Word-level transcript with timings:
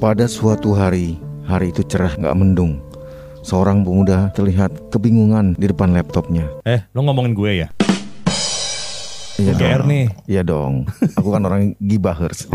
Pada 0.00 0.24
suatu 0.24 0.72
hari, 0.72 1.20
hari 1.44 1.68
itu 1.76 1.84
cerah 1.84 2.16
nggak 2.16 2.32
mendung. 2.32 2.80
Seorang 3.44 3.84
pemuda 3.84 4.32
terlihat 4.32 4.72
kebingungan 4.88 5.52
di 5.60 5.68
depan 5.68 5.92
laptopnya. 5.92 6.48
Eh, 6.64 6.80
lo 6.96 7.04
ngomongin 7.04 7.36
gue 7.36 7.52
ya? 7.64 7.68
Iya 9.36 9.52
GR 9.56 9.84
dong. 9.84 9.88
nih. 9.92 10.06
Iya 10.24 10.42
dong. 10.44 10.88
Aku 11.20 11.28
kan 11.32 11.44
orang 11.44 11.76
gibahers. 11.76 12.48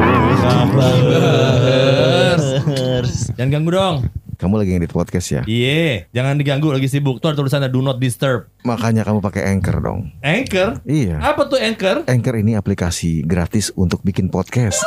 Jangan 3.38 3.50
ganggu 3.54 3.72
dong. 3.74 3.96
Kamu 4.36 4.58
lagi 4.58 4.74
ngedit 4.76 4.92
podcast 4.92 5.28
ya? 5.30 5.42
Iya, 5.46 6.12
jangan 6.12 6.36
diganggu 6.36 6.74
lagi 6.74 6.90
sibuk. 6.90 7.22
Tuh 7.22 7.30
ada 7.30 7.38
tulisannya 7.40 7.70
do 7.70 7.80
not 7.80 8.02
disturb. 8.02 8.50
Makanya 8.66 9.06
kamu 9.06 9.22
pakai 9.22 9.54
Anchor 9.54 9.80
dong. 9.86 10.12
Anchor? 10.26 10.82
Iya. 10.84 11.22
Apa 11.22 11.46
tuh 11.46 11.62
Anchor? 11.62 12.10
Anchor 12.10 12.36
ini 12.42 12.58
aplikasi 12.58 13.22
gratis 13.22 13.70
untuk 13.78 14.02
bikin 14.02 14.34
podcast. 14.34 14.82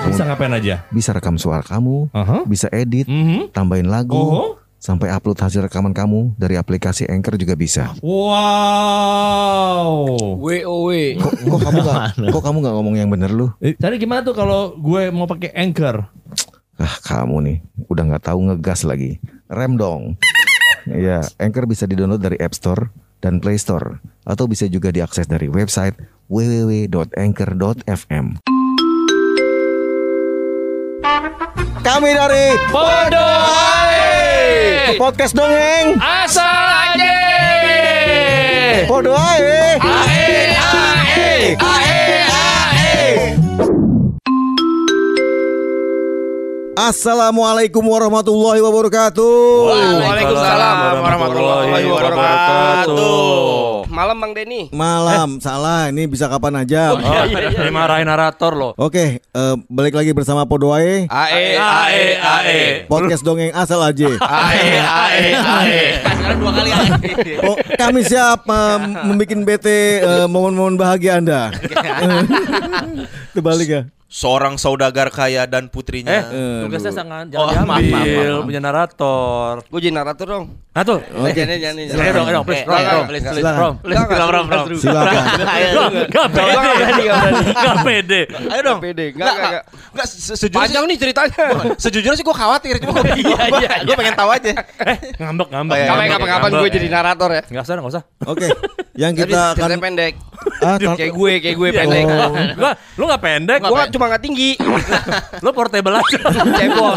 Bisa 0.00 0.22
ngapain 0.22 0.52
aja? 0.52 0.86
Bisa 0.88 1.10
rekam 1.10 1.34
suara 1.34 1.60
kamu, 1.60 2.06
Aha. 2.12 2.44
bisa 2.44 2.70
edit, 2.70 3.04
Mhm. 3.04 3.50
tambahin 3.50 3.86
lagu, 3.86 4.14
Oh. 4.14 4.54
sampai 4.78 5.10
upload 5.10 5.34
hasil 5.36 5.58
rekaman 5.60 5.90
kamu 5.90 6.34
dari 6.34 6.54
aplikasi 6.54 7.02
Anchor 7.04 7.34
juga 7.34 7.52
bisa. 7.52 7.90
Wow. 7.98 9.90
WOW. 10.38 10.90
Kok, 11.18 11.32
kok 11.34 11.60
kamu 11.60 11.78
nggak 11.82 11.98
kok 12.30 12.42
kamu 12.42 12.56
nggak 12.60 12.74
ngomong 12.74 12.94
yang 12.96 13.10
bener 13.10 13.30
lu? 13.30 13.50
Eh, 13.58 13.74
Tadi 13.74 13.98
gimana 13.98 14.22
tuh 14.22 14.32
kalau 14.32 14.76
gue 14.76 15.10
mau 15.10 15.26
pakai 15.26 15.50
Anchor? 15.52 16.06
Ah 16.78 16.94
kamu 17.00 17.36
nih 17.42 17.58
udah 17.86 18.04
nggak 18.06 18.24
tahu 18.24 18.38
ngegas 18.46 18.86
lagi. 18.86 19.18
Rem 19.48 19.74
dong. 19.74 20.14
Iya, 20.86 21.26
Anchor 21.36 21.66
bisa 21.66 21.84
didownload 21.84 22.22
dari 22.22 22.38
App 22.38 22.54
Store 22.54 22.88
dan 23.18 23.42
Play 23.42 23.58
Store 23.58 23.98
atau 24.22 24.46
bisa 24.46 24.64
juga 24.64 24.88
diakses 24.88 25.26
dari 25.26 25.50
website 25.50 25.98
www.anchor.fm. 26.30 28.26
Kami 31.80 32.10
dari 32.12 32.46
Podoy. 32.68 33.94
podcast 34.98 35.32
dongeng. 35.36 35.94
Asal 36.00 36.44
aja. 36.94 37.16
Podo 38.88 39.12
ae. 39.14 39.78
Ae 39.78 40.54
ae. 40.56 41.54
Ae 41.54 42.24
ae. 42.24 43.36
Assalamualaikum 46.78 47.84
warahmatullahi 47.84 48.64
wabarakatuh. 48.64 49.36
Waalaikumsalam 49.68 51.04
warahmatullahi 51.04 51.84
wabarakatuh. 51.84 53.67
Malam 53.98 54.14
Bang 54.22 54.30
Denny. 54.30 54.70
Malam, 54.70 55.42
salah. 55.42 55.90
Ini 55.90 56.06
bisa 56.06 56.30
kapan 56.30 56.62
aja. 56.62 56.94
Oh, 56.94 57.02
iya, 57.02 57.26
iya, 57.26 57.50
iya. 57.50 57.66
Dimarahin 57.66 58.06
narator 58.06 58.54
loh. 58.54 58.70
Oke, 58.78 59.18
eh, 59.18 59.54
balik 59.66 59.98
lagi 59.98 60.14
bersama 60.14 60.46
Podoae 60.46 61.10
Ae 61.10 61.58
ae 61.58 62.14
ae. 62.14 62.58
Podcast 62.86 63.26
dongeng 63.26 63.50
asal 63.50 63.82
aja. 63.82 64.06
Ae 64.22 64.78
ae 64.78 65.34
ae. 65.34 65.82
Sekarang 66.14 66.38
dua 66.38 66.52
kali 66.54 66.70
ae. 66.70 66.90
Oh, 67.42 67.58
kami 67.74 68.06
siap 68.06 68.46
eh, 68.46 68.76
membuat 69.02 69.42
bete 69.42 69.98
eh, 69.98 70.26
momen-momen 70.30 70.78
bahagia 70.78 71.18
Anda. 71.18 71.50
Terbalik 73.34 73.66
ya. 73.66 73.82
Seorang 74.08 74.56
saudagar 74.56 75.12
kaya 75.12 75.44
dan 75.44 75.68
putrinya. 75.68 76.24
Eh, 76.26 76.64
Tugasnya 76.64 76.90
sangat 76.90 77.28
Oh, 77.36 77.44
jangan 77.46 77.68
maaf, 77.68 77.76
maaf, 77.76 77.84
diambil 77.84 78.08
maaf, 78.08 78.32
maaf. 78.32 78.46
punya 78.48 78.60
narator. 78.60 79.52
Gue 79.68 79.78
jadi 79.78 79.94
narator 79.94 80.26
dong. 80.26 80.44
Tuh. 80.78 81.02
Eh, 81.02 81.34
Jangan 81.34 81.58
jangan. 81.58 81.74
Eh, 81.76 82.12
dong, 82.14 82.22
eh, 82.22 82.32
dong, 82.32 82.44
please, 82.46 82.62
Eh, 82.62 82.64
Rom, 82.64 82.78
enggak, 82.78 82.94
Rom. 82.94 83.04
please, 83.04 83.18
please. 83.20 83.36
Silakan. 83.36 83.58
Rom, 83.58 83.74
please, 83.78 83.98
Enggak, 83.98 84.14
Rom, 84.16 84.30
Rom, 84.30 84.44
enggak, 84.46 84.62
Rom. 84.62 84.78
Silakan. 84.78 85.12
Gak 85.18 85.28
Enggak 86.08 86.26
pede. 86.30 86.54
berani, 86.78 87.02
enggak 87.02 87.18
berani. 87.18 87.44
Gak 87.52 87.76
pede. 87.82 88.20
Ayo 88.48 88.60
dong. 88.62 88.78
Pede. 88.80 89.06
Enggak 89.10 89.26
Enggak, 89.28 89.34
enggak. 89.34 89.50
enggak. 89.50 89.64
Enggak, 89.92 90.06
se- 90.06 90.36
sejujurnya 90.38 90.58
Panjang 90.62 90.84
nih 90.86 90.96
ceritanya. 90.96 91.44
Sejujurnya 91.76 92.16
sih 92.16 92.24
gue 92.24 92.36
khawatir 92.38 92.74
cuma 92.78 92.92
gue 92.96 93.16
Iya, 93.18 93.42
iya, 93.52 93.70
gue 93.82 93.94
pengen 93.94 94.14
tahu 94.14 94.30
aja. 94.30 94.50
Eh, 94.86 94.96
ngambek, 95.18 95.48
ngambek. 95.50 95.74
Oh, 95.74 95.76
iya, 95.76 95.88
Kapan 95.90 96.04
iya. 96.06 96.26
kapan 96.30 96.50
gue 96.54 96.68
jadi 96.72 96.88
narator 96.88 97.30
ya. 97.34 97.42
Enggak 97.44 97.62
usah, 97.62 97.74
enggak 97.74 97.92
usah. 97.92 98.02
Oke, 98.24 98.46
yang 98.94 99.12
Tapi 99.12 99.20
kita 99.20 99.36
akan 99.36 99.54
ceritanya 99.58 99.78
pendek. 99.82 100.12
Ah, 100.62 100.76
Kayak 100.76 101.12
gue, 101.14 101.32
kayak 101.42 101.56
gue 101.56 101.68
pendek. 101.74 102.04
Oh. 102.08 102.32
Gua, 102.58 102.70
lu 102.96 103.04
gak 103.06 103.22
pendek. 103.22 103.60
Gue 103.62 103.82
cuma 103.94 104.04
nggak 104.10 104.22
tinggi. 104.22 104.50
Lu 105.44 105.50
portable 105.54 105.94
aja. 105.98 106.18
Cebol. 106.58 106.94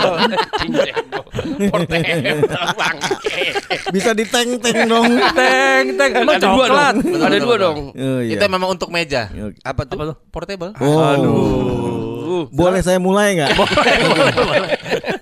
Portable 1.70 2.72
bangke. 2.76 3.44
bisa 3.96 4.12
diteng-teng 4.16 4.78
dong. 4.90 5.12
Teng, 5.36 5.86
teng. 5.96 6.12
Emang 6.22 6.38
Ada 6.38 6.48
dua 6.48 6.66
dong. 6.68 6.96
Ada 7.22 7.38
dua 7.38 7.56
dong. 7.58 7.78
Oh, 7.94 8.20
iya. 8.22 8.36
Itu 8.38 8.46
memang 8.50 8.70
untuk 8.74 8.90
meja. 8.90 9.30
Apa 9.64 9.86
tuh? 9.86 9.98
Apa 9.98 10.04
tuh? 10.14 10.18
Portable. 10.34 10.72
Oh. 10.82 12.48
Boleh 12.50 12.82
saya 12.82 12.98
mulai 12.98 13.38
nggak? 13.38 13.52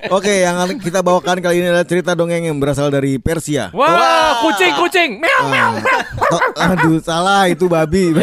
Oke, 0.10 0.42
yang 0.42 0.58
kita 0.78 1.00
bawakan 1.00 1.38
kali 1.38 1.60
ini 1.60 1.70
adalah 1.70 1.86
cerita 1.86 2.12
dongeng 2.12 2.42
yang 2.44 2.58
berasal 2.58 2.90
dari 2.90 3.18
Persia. 3.18 3.70
Wah, 3.72 4.42
kucing, 4.42 4.74
kucing. 4.76 5.10
Meow, 5.18 5.44
meow. 5.48 5.72
Oh, 6.30 6.42
aduh, 6.58 6.98
salah 7.00 7.46
itu 7.46 7.66
babi. 7.66 8.14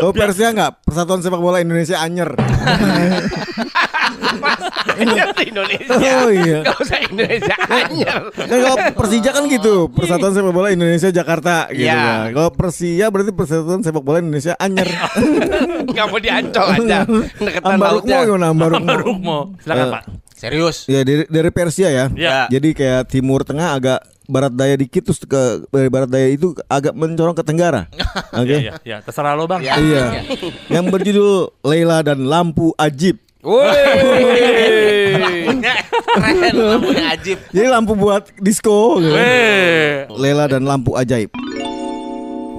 Oh 0.00 0.16
Persia 0.16 0.48
nggak? 0.48 0.80
Persatuan 0.80 1.20
Sepak 1.20 1.36
Bola 1.36 1.60
Indonesia 1.60 2.00
Anyer. 2.00 2.32
Indonesia. 5.36 5.92
Oh 6.18 6.30
iya. 6.30 6.58
Gak 6.62 6.76
usah 6.78 6.98
Indonesia 7.02 7.54
anyer. 7.68 8.18
Kan 8.32 8.48
kalau 8.48 8.76
Persija 8.96 9.30
kan 9.30 9.44
gitu, 9.44 9.74
Persatuan 9.90 10.32
Sepak 10.32 10.52
Bola 10.52 10.68
Indonesia 10.70 11.10
Jakarta 11.10 11.68
gitu 11.68 11.84
Iya. 11.84 12.00
kan. 12.00 12.32
Kalau 12.32 12.50
Persia 12.50 13.06
berarti 13.08 13.32
Persatuan 13.34 13.80
Sepak 13.82 14.00
Bola 14.00 14.18
Indonesia 14.20 14.54
Anyer. 14.56 14.88
Gak 15.96 16.06
mau 16.06 16.18
diancol 16.18 16.66
aja. 16.70 16.98
Deketan 17.36 17.68
Ambarukmo 17.68 18.16
gimana 18.24 18.46
Ambarukmo? 18.48 18.94
Rukmo. 18.96 19.38
Silakan, 19.60 19.80
Eh, 19.80 19.92
Pak. 19.92 20.02
Serius. 20.40 20.88
Ya 20.88 21.04
dari 21.04 21.28
dari 21.28 21.50
Persia 21.52 21.92
ya. 21.92 22.08
Ya. 22.16 22.48
Jadi 22.48 22.72
kayak 22.72 23.12
Timur 23.12 23.44
Tengah 23.44 23.76
agak 23.76 24.00
barat 24.24 24.54
daya 24.56 24.78
dikit 24.80 25.04
terus 25.04 25.20
ke 25.20 25.68
dari 25.68 25.92
barat 25.92 26.08
daya 26.08 26.32
itu 26.32 26.56
agak 26.64 26.96
mencorong 26.96 27.36
ke 27.36 27.44
Tenggara. 27.44 27.84
Oke. 28.40 28.56
Iya, 28.56 28.80
iya, 28.80 28.96
terserah 29.04 29.36
lo, 29.36 29.44
Bang. 29.44 29.60
Iya. 29.60 30.24
Yang 30.72 30.84
berjudul 30.88 31.52
Leila 31.60 32.00
dan 32.00 32.24
Lampu 32.24 32.72
Ajib. 32.80 33.20
Woi. 33.40 33.72
Keren 36.10 36.56
lampunya 36.60 37.16
ajib. 37.16 37.40
Jadi 37.48 37.68
lampu 37.72 37.96
buat 37.96 38.28
disco 38.36 39.00
gitu. 39.00 39.16
Weh. 39.16 40.04
Lela 40.12 40.44
dan 40.44 40.68
lampu 40.68 40.92
ajaib. 40.92 41.32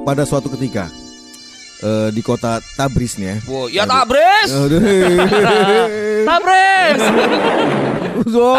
Pada 0.02 0.26
suatu 0.26 0.50
ketika 0.58 0.90
eh, 1.82 2.10
di 2.14 2.22
kota 2.22 2.62
Tabriz 2.78 3.18
nih 3.18 3.28
ya. 3.28 3.38
Wow, 3.50 3.66
ya 3.68 3.84
tabres. 3.90 4.50
Aduh. 4.50 4.82
Tabres. 6.26 7.00
Gue 8.22 8.54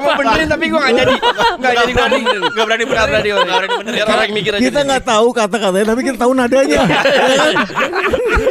mau 0.00 0.14
benerin 0.16 0.48
tapi 0.48 0.64
gue 0.72 0.80
gak 0.80 0.94
jadi. 0.96 1.14
Gak 1.60 1.72
jadi. 1.84 1.92
Gak 1.92 2.08
berani 2.08 2.24
Gak 2.48 2.66
berani. 2.66 2.84
Gak 2.88 3.06
berani 3.08 3.28
benerin. 3.28 3.70
Biar 3.92 4.06
orang 4.08 4.30
mikir 4.32 4.52
aja. 4.56 4.62
kita 4.62 4.80
nggak 4.88 5.04
tahu 5.04 5.26
kata-katanya 5.36 5.86
tapi 5.94 6.00
kita 6.04 6.16
tahu 6.18 6.32
nadanya. 6.32 6.82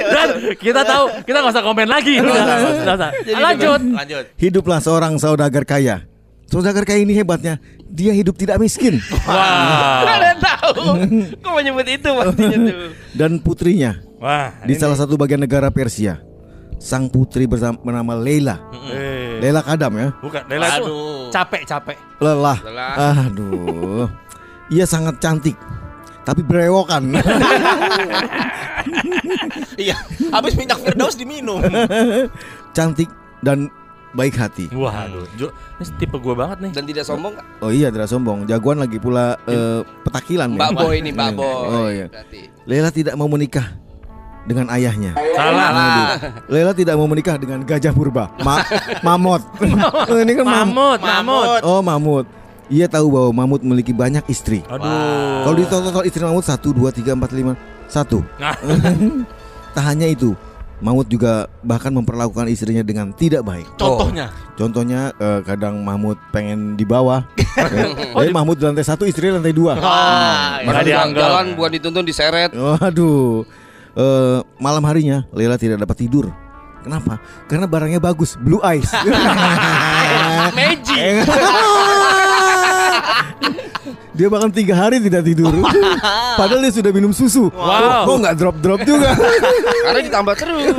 Dan 0.08 0.28
kita 0.60 0.82
tahu, 0.84 1.04
kita 1.26 1.38
gak 1.42 1.54
usah 1.54 1.64
komen 1.66 1.88
lagi. 1.90 2.16
Lanjut. 3.34 3.82
Lanjut. 3.82 4.24
Hiduplah 4.38 4.80
seorang 4.80 5.18
saudagar 5.18 5.64
kaya. 5.66 6.17
Saudagar 6.48 6.88
kaya 6.88 7.04
ini 7.04 7.12
hebatnya, 7.12 7.60
dia 7.92 8.16
hidup 8.16 8.40
tidak 8.40 8.56
miskin 8.58 9.04
Wah. 9.28 10.08
Ada 10.08 10.26
yang 10.32 10.40
tahu. 10.40 10.74
Gue 11.44 11.52
mau 11.52 11.60
nyebut 11.60 11.88
itu 11.88 12.08
pastinya 12.08 12.58
tuh. 12.58 12.90
dan 13.20 13.32
putrinya 13.44 13.92
Wah. 14.18 14.56
di 14.64 14.74
salah 14.76 14.96
satu 14.96 15.20
bagian 15.20 15.44
negara 15.44 15.68
Persia. 15.68 16.24
Sang 16.78 17.10
putri 17.10 17.50
bersama 17.50 17.74
bernama 17.82 18.14
Leila. 18.14 18.62
Eh. 18.94 19.42
Leila 19.42 19.66
Kadam 19.66 19.98
ya. 19.98 20.08
Bukan, 20.22 20.46
Lela 20.46 20.78
itu 20.78 20.86
Aduh. 20.86 21.28
capek, 21.34 21.62
capek. 21.66 21.98
Lelah. 22.22 22.58
Lelah. 22.62 22.94
Aduh. 23.26 24.06
Ia 24.70 24.86
sangat 24.86 25.18
cantik. 25.18 25.58
Tapi 26.22 26.46
berewokan. 26.46 27.18
Iya. 29.74 29.98
Habis 30.30 30.54
minyak 30.54 30.78
Firdaus 30.86 31.18
diminum. 31.18 31.66
cantik 32.74 33.10
dan 33.42 33.74
baik 34.18 34.34
hati. 34.34 34.66
Wah, 34.74 35.06
aduh. 35.06 35.30
Jo, 35.38 35.54
ini 35.78 35.86
tipe 35.96 36.18
gue 36.18 36.34
banget 36.34 36.58
nih. 36.66 36.72
Dan 36.74 36.84
tidak 36.90 37.06
sombong 37.06 37.38
gak? 37.38 37.46
Oh 37.62 37.70
iya 37.70 37.94
tidak 37.94 38.10
sombong. 38.10 38.50
Jagoan 38.50 38.82
lagi 38.82 38.98
pula 38.98 39.38
eh, 39.46 39.86
petakilan. 40.02 40.58
Mbak 40.58 40.70
ya. 40.74 40.78
Boy 40.82 40.94
ini 40.98 41.10
Mbak 41.14 41.30
Boy. 41.38 41.66
Oh 41.70 41.88
iya. 41.88 42.10
Berarti. 42.10 42.40
Lela 42.66 42.90
tidak 42.90 43.14
mau 43.14 43.30
menikah 43.30 43.78
dengan 44.44 44.74
ayahnya. 44.74 45.14
Salah. 45.14 45.70
Aduh. 45.70 46.08
Lela 46.50 46.72
tidak 46.74 46.98
mau 46.98 47.06
menikah 47.06 47.38
dengan 47.38 47.62
gajah 47.62 47.94
purba. 47.94 48.34
Ma 48.42 48.66
mamut. 49.06 49.46
Oh, 50.10 50.18
ini 50.18 50.34
kan 50.34 50.44
mam- 50.44 50.74
Mamut, 50.74 51.00
mamut. 51.00 51.62
Oh 51.62 51.80
mamut. 51.86 52.26
Ia 52.68 52.90
tahu 52.90 53.08
bahwa 53.08 53.30
mamut 53.46 53.62
memiliki 53.62 53.94
banyak 53.94 54.26
istri. 54.28 54.66
Aduh. 54.66 55.46
Kalau 55.46 55.56
di 55.56 55.64
total 55.70 56.04
istri 56.04 56.26
mamut 56.26 56.44
satu, 56.44 56.74
dua, 56.74 56.90
tiga, 56.90 57.14
empat, 57.14 57.32
lima, 57.38 57.54
satu. 57.86 58.26
Nah. 58.42 58.58
Tak 59.78 59.94
hanya 59.94 60.10
itu, 60.10 60.34
Mamut 60.78 61.10
juga 61.10 61.50
bahkan 61.66 61.90
memperlakukan 61.90 62.46
istrinya 62.48 62.86
dengan 62.86 63.10
tidak 63.10 63.42
baik. 63.42 63.66
Contohnya. 63.82 64.30
Contohnya 64.54 65.10
eh, 65.18 65.42
kadang 65.42 65.82
Mahmud 65.82 66.22
pengen 66.30 66.78
di 66.78 66.86
bawah, 66.86 67.26
ya. 67.58 67.90
jadi 68.14 68.30
Mahmud 68.30 68.58
di 68.58 68.66
lantai 68.66 68.86
satu, 68.86 69.10
istri 69.10 69.34
lantai 69.34 69.58
dua. 69.58 69.74
Ah, 69.78 70.62
Nggak 70.62 70.82
ya. 70.82 70.86
dianggap. 70.86 71.22
jalan 71.26 71.46
bukan 71.58 71.72
dituntun 71.82 72.06
diseret. 72.06 72.52
Waduh, 72.54 73.42
Eh, 73.98 74.38
malam 74.62 74.86
harinya 74.86 75.26
Lela 75.34 75.58
tidak 75.58 75.82
dapat 75.82 75.98
tidur 75.98 76.30
Kenapa? 76.86 77.18
Karena 77.50 77.66
barangnya 77.66 77.98
bagus, 77.98 78.38
blue 78.38 78.62
eyes. 78.62 78.88
Magic. 80.58 81.26
dia 84.18 84.28
bahkan 84.28 84.50
tiga 84.50 84.74
hari 84.74 84.98
tidak 85.00 85.22
tidur. 85.24 85.54
Padahal 86.40 86.60
dia 86.60 86.74
sudah 86.74 86.90
minum 86.90 87.14
susu. 87.14 87.54
Wow. 87.54 88.04
Kok 88.04 88.18
nggak 88.20 88.36
drop 88.36 88.56
drop 88.60 88.80
juga? 88.82 89.14
Karena 89.86 90.00
ditambah 90.02 90.34
terus. 90.36 90.74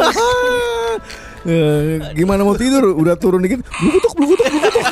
Eh, 1.46 2.02
Gimana 2.18 2.42
mau 2.42 2.52
tidur? 2.52 2.82
Udah 2.92 3.14
turun 3.14 3.38
dikit, 3.40 3.62
blue 3.62 3.94
kutuk, 3.94 4.12
blue 4.12 4.28
kutuk, 4.28 4.44
blue 4.44 4.60
kutuk. 4.60 4.84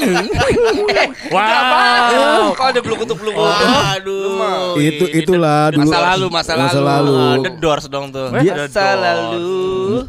Wow. 1.28 2.54
Kok 2.54 2.66
ada 2.70 2.80
belum 2.80 2.96
kutuk 3.02 3.18
belum 3.18 3.34
Aduh. 3.34 4.78
itu 4.78 5.04
itulah 5.10 5.74
dulu. 5.74 5.90
Masa 5.90 5.98
lalu, 6.06 6.26
masa 6.30 6.52
Masa 6.54 6.78
lalu. 6.78 6.86
lalu. 6.86 7.14
Ah, 7.18 7.34
The 7.42 7.50
Doors 7.58 7.86
dong 7.90 8.06
tuh. 8.14 8.30
Eh, 8.30 8.46
Dia- 8.46 8.56
Masa 8.62 8.86
lalu. 8.94 9.50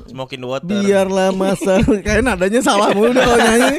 Smoking 0.08 0.42
water. 0.46 0.70
Biarlah 0.70 1.30
masa 1.34 1.74
kayak 1.82 2.22
nadanya 2.22 2.62
salah 2.62 2.94
mulu 2.94 3.12
kalau 3.12 3.38
nyanyi. 3.38 3.78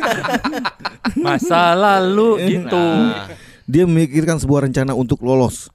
Masa 1.15 1.63
lalu 1.73 2.29
gitu. 2.43 2.87
Dia 3.69 3.85
memikirkan 3.85 4.41
sebuah 4.41 4.65
rencana 4.65 4.97
untuk 4.97 5.20
lolos 5.20 5.69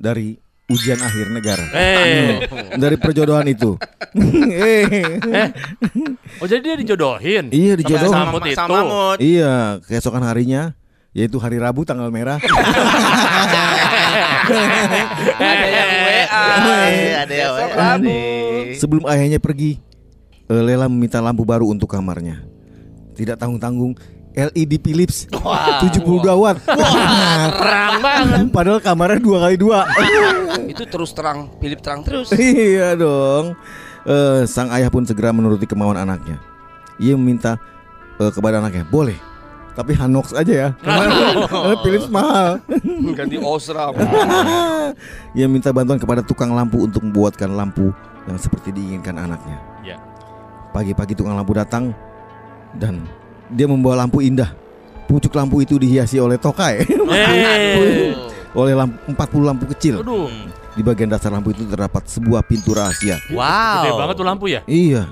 dari 0.00 0.40
ujian 0.66 0.98
akhir 0.98 1.30
negara. 1.30 1.64
Eh, 1.70 2.48
Dari 2.74 2.96
perjodohan 2.98 3.46
itu. 3.46 3.78
eh. 4.56 5.52
oh 6.42 6.46
jadi 6.48 6.60
dia 6.64 6.76
dijodohin. 6.80 7.52
Iya 7.54 7.76
Sama- 7.76 7.80
dijodoh. 7.84 8.10
sama, 8.10 8.38
itu. 8.40 8.56
sama 8.56 8.68
mamut. 8.82 9.18
Iya, 9.22 9.78
keesokan 9.86 10.24
harinya 10.26 10.74
yaitu 11.16 11.40
hari 11.40 11.56
Rabu 11.56 11.88
tanggal 11.88 12.12
merah. 12.12 12.36
Ada 15.36 15.66
yang 15.72 15.90
WA. 16.04 16.44
Eh, 16.92 17.12
ada 17.16 17.34
yang 17.34 17.52
Rabu. 17.72 18.16
Sebelum 18.76 19.04
ayahnya 19.08 19.40
pergi, 19.40 19.80
eh, 20.44 20.62
Lela 20.62 20.92
meminta 20.92 21.24
lampu 21.24 21.48
baru 21.48 21.72
untuk 21.72 21.88
kamarnya. 21.88 22.44
Tidak 23.16 23.40
tanggung-tanggung 23.40 23.96
LED 24.36 24.84
Philips 24.84 25.24
72 25.32 26.04
watt. 26.36 26.60
Terang 27.56 27.96
banget. 28.04 28.44
Padahal 28.52 28.80
kamarnya 28.84 29.16
dua 29.16 29.38
kali 29.48 29.56
dua. 29.56 29.88
Itu 30.72 30.84
terus 30.84 31.16
terang, 31.16 31.56
Philip 31.56 31.80
terang 31.80 32.04
terus. 32.04 32.28
iya 32.36 32.92
dong. 32.92 33.56
Eh, 34.04 34.44
sang 34.44 34.68
ayah 34.76 34.92
pun 34.92 35.08
segera 35.08 35.32
menuruti 35.32 35.64
kemauan 35.64 35.96
anaknya. 35.96 36.36
Ia 37.00 37.16
meminta 37.16 37.56
eh, 38.20 38.28
kepada 38.28 38.60
anaknya, 38.60 38.84
boleh. 38.84 39.16
Tapi 39.76 39.92
Hanox 39.92 40.32
aja 40.32 40.52
ya, 40.52 40.68
karena 40.80 41.04
karena 41.52 41.76
Philips 41.84 42.08
mahal. 42.08 42.60
Ganti 43.18 43.36
Osram. 43.36 43.92
Ia 45.36 45.44
minta 45.48 45.68
bantuan 45.68 46.00
kepada 46.00 46.24
tukang 46.24 46.52
lampu 46.56 46.88
untuk 46.88 47.04
membuatkan 47.04 47.52
lampu 47.52 47.92
yang 48.24 48.40
seperti 48.40 48.72
diinginkan 48.72 49.16
anaknya. 49.20 49.60
Ya. 49.84 50.00
Pagi-pagi 50.72 51.12
tukang 51.12 51.36
lampu 51.36 51.52
datang 51.52 51.92
dan 52.80 53.04
dia 53.48 53.66
membawa 53.66 54.02
lampu 54.02 54.20
indah. 54.20 54.50
Pucuk 55.06 55.30
lampu 55.32 55.62
itu 55.62 55.78
dihiasi 55.78 56.18
oleh 56.18 56.34
tokai, 56.34 56.82
Eh. 57.14 58.10
oleh 58.52 58.74
lampu, 58.74 58.98
40 59.06 59.14
lampu 59.44 59.64
kecil. 59.70 60.02
Aduh, 60.02 60.26
Di 60.74 60.82
bagian 60.82 61.06
dasar 61.06 61.30
lampu 61.30 61.50
itu 61.50 61.62
terdapat 61.64 62.04
sebuah 62.04 62.42
pintu 62.42 62.74
rahasia. 62.74 63.16
Wow. 63.30 63.86
gede 63.86 63.90
banget 63.96 64.14
tuh 64.14 64.26
lampu 64.26 64.44
ya. 64.46 64.60
Iya. 64.66 65.06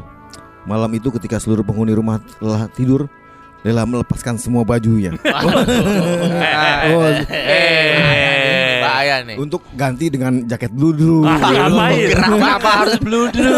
Malam 0.65 0.91
itu 0.93 1.09
ketika 1.11 1.37
seluruh 1.37 1.63
penghuni 1.63 1.93
rumah 1.93 2.19
telah 2.37 2.67
tidur, 2.69 3.07
Lela 3.61 3.89
melepaskan 3.89 4.37
semua 4.37 4.61
bajunya 4.61 5.17
Oh, 6.85 7.09
Eh, 7.33 8.81
bahaya 8.81 9.25
nih. 9.25 9.37
untuk 9.39 9.65
ganti 9.73 10.11
dengan 10.11 10.45
jaket 10.45 10.69
bludru. 10.69 11.25
Ah, 11.25 11.41
ngapain? 11.41 12.13
Kenapa 12.13 12.69
harus 12.83 12.97
bludru? 12.99 13.57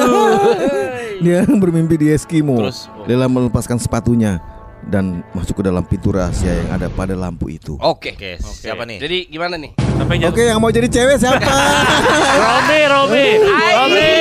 Dia 1.18 1.42
bermimpi 1.62 1.96
di 1.96 2.06
Eskimo. 2.08 2.54
Terus, 2.56 2.86
oh. 2.88 3.02
Lela 3.04 3.26
melepaskan 3.26 3.80
sepatunya 3.80 4.38
dan 4.86 5.26
masuk 5.34 5.58
ke 5.58 5.62
dalam 5.66 5.82
pintu 5.82 6.14
rahasia 6.14 6.54
yang 6.54 6.70
ada 6.70 6.86
pada 6.86 7.12
lampu 7.12 7.50
itu. 7.50 7.74
Oke. 7.82 8.14
Oke, 8.14 8.38
siapa 8.38 8.86
nih? 8.86 9.02
Jadi 9.02 9.18
gimana 9.26 9.58
nih? 9.58 9.74
Oke, 10.24 10.46
yang 10.46 10.62
mau 10.62 10.70
jadi 10.70 10.86
cewek 10.86 11.18
siapa? 11.18 11.42
Romi, 12.42 12.80
Romi, 12.86 13.26
Romi. 13.74 14.14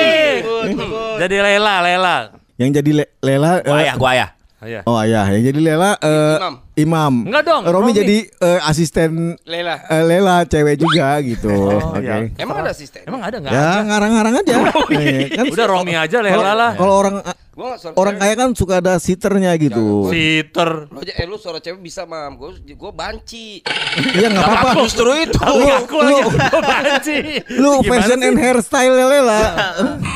Jadi 1.16 1.36
Lela, 1.38 1.76
Lela. 1.86 2.18
yang 2.58 2.72
jadi 2.72 2.92
Le- 3.04 3.12
Lela 3.20 3.62
Gua 3.62 3.76
eh, 3.78 3.84
ayah, 3.84 3.96
gua 3.96 4.10
ayah. 4.12 4.30
Iya. 4.66 4.82
Oh 4.90 4.98
ayah, 4.98 5.26
yang 5.30 5.44
jadi 5.46 5.60
Lela 5.62 5.92
eh, 6.02 6.36
Imam. 6.42 6.56
Imam. 6.76 7.24
Enggak 7.24 7.44
dong, 7.46 7.62
Romi, 7.64 7.74
Romi. 7.88 7.92
jadi 7.94 8.18
eh, 8.28 8.60
asisten 8.64 9.40
Lela. 9.44 9.80
eh, 9.86 10.04
Lela 10.04 10.44
cewek 10.44 10.76
juga 10.76 11.18
gitu. 11.20 11.48
Oh, 11.48 11.80
Oke. 11.92 12.04
iya. 12.04 12.28
Emang 12.36 12.60
ada 12.60 12.70
asisten? 12.70 13.02
Emang 13.04 13.22
ada 13.22 13.38
nggak? 13.38 13.50
Ya 13.50 13.64
ada? 13.66 13.80
ngarang-ngarang 13.84 14.34
aja. 14.38 14.56
Eh, 14.92 15.32
kan 15.38 15.44
Udah 15.48 15.68
Romi 15.68 15.94
aja 15.94 16.18
Lela 16.20 16.52
lah. 16.52 16.72
kalau 16.74 16.96
orang 16.98 17.16
Gua 17.56 17.72
nggak 17.72 17.80
suara 17.80 17.96
orang 17.96 18.16
kaya 18.20 18.34
kan 18.36 18.50
suka 18.52 18.84
ada 18.84 19.00
siternya 19.00 19.56
gitu. 19.56 20.12
Sitter. 20.12 20.92
Lo 20.92 21.00
aja, 21.00 21.16
eh 21.16 21.24
lu 21.24 21.40
suara 21.40 21.64
cewek 21.64 21.80
bisa 21.80 22.04
mam. 22.04 22.36
Gue 22.36 22.52
gue 22.60 22.92
banci. 22.92 23.64
Iya 24.12 24.28
nggak 24.28 24.44
apa-apa. 24.44 24.70
Justru 24.78 25.08
itu. 25.16 25.40
Lu- 25.40 25.72
aku 25.74 25.98
lu- 25.98 26.28
Gua 26.28 26.60
banci. 26.60 27.40
Lu 27.56 27.80
Gimana 27.80 27.88
fashion 28.04 28.20
sih? 28.20 28.28
and 28.28 28.38
hairstyle 28.38 28.92
Lela. 29.00 29.40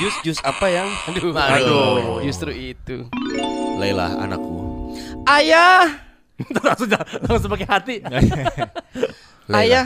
Jus 0.03 0.15
jus 0.19 0.39
apa 0.44 0.67
yang? 0.67 0.91
Aduh. 1.07 1.31
Aduh. 1.31 2.19
Justru 2.19 2.51
itu. 2.51 3.07
Layla 3.79 4.19
anakku. 4.19 4.91
Ayah, 5.23 6.08
langsung 6.65 6.89
langsung 7.25 7.50
pakai 7.51 7.68
hati. 7.68 7.95
Layla, 8.01 8.36
ayah. 9.62 9.86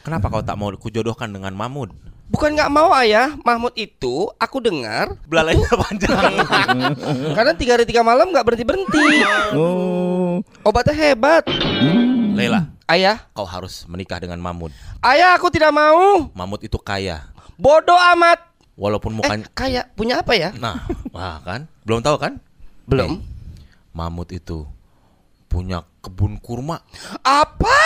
Kenapa 0.00 0.32
kau 0.32 0.40
tak 0.40 0.56
mau 0.56 0.72
kujodohkan 0.72 1.28
dengan 1.28 1.52
Mahmud? 1.52 1.92
Bukan 2.30 2.54
nggak 2.54 2.70
mau 2.70 2.94
ayah, 2.94 3.34
Mahmud 3.42 3.74
itu 3.74 4.30
aku 4.38 4.62
dengar 4.62 5.18
Belalainya 5.26 5.66
panjang. 5.74 6.32
karena 7.34 7.52
tiga 7.58 7.74
hari 7.74 7.84
tiga 7.84 8.06
malam 8.06 8.30
nggak 8.30 8.46
berhenti 8.46 8.62
berhenti. 8.62 9.06
Oh. 9.50 10.38
Obatnya 10.62 10.94
hebat. 10.94 11.42
Layla, 12.30 12.70
Ayah, 12.86 13.18
kau 13.34 13.44
harus 13.44 13.82
menikah 13.86 14.22
dengan 14.22 14.38
Mahmud. 14.38 14.70
ayah 15.02 15.34
aku 15.34 15.50
tidak 15.50 15.74
mau. 15.74 16.30
Mahmud 16.30 16.62
itu 16.62 16.78
kaya. 16.78 17.26
Bodoh 17.58 17.98
amat. 18.14 18.40
Walaupun 18.78 19.12
Eh, 19.12 19.16
mukanya 19.20 19.46
kaya 19.52 19.82
punya 19.92 20.24
apa 20.24 20.32
ya? 20.32 20.54
Nah, 20.56 20.80
wah 21.12 21.42
kan? 21.44 21.68
Belum 21.84 22.00
tahu 22.00 22.16
kan? 22.16 22.40
Belum. 22.88 23.20
Mahmud 23.92 24.30
itu 24.32 24.64
punya 25.50 25.82
kebun 25.98 26.38
kurma. 26.38 26.78
Apa? 27.26 27.78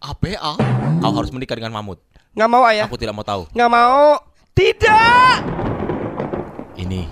APA. 0.00 0.56
Kau 1.04 1.12
harus 1.12 1.28
menikah 1.28 1.60
dengan 1.60 1.76
Mahmud. 1.76 2.00
Nggak 2.32 2.48
mau 2.48 2.64
ayah. 2.64 2.88
Aku 2.88 2.96
tidak 2.96 3.12
mau 3.12 3.22
tahu. 3.22 3.44
Nggak 3.52 3.70
mau. 3.70 4.16
Tidak. 4.56 5.36
Ini 6.80 7.04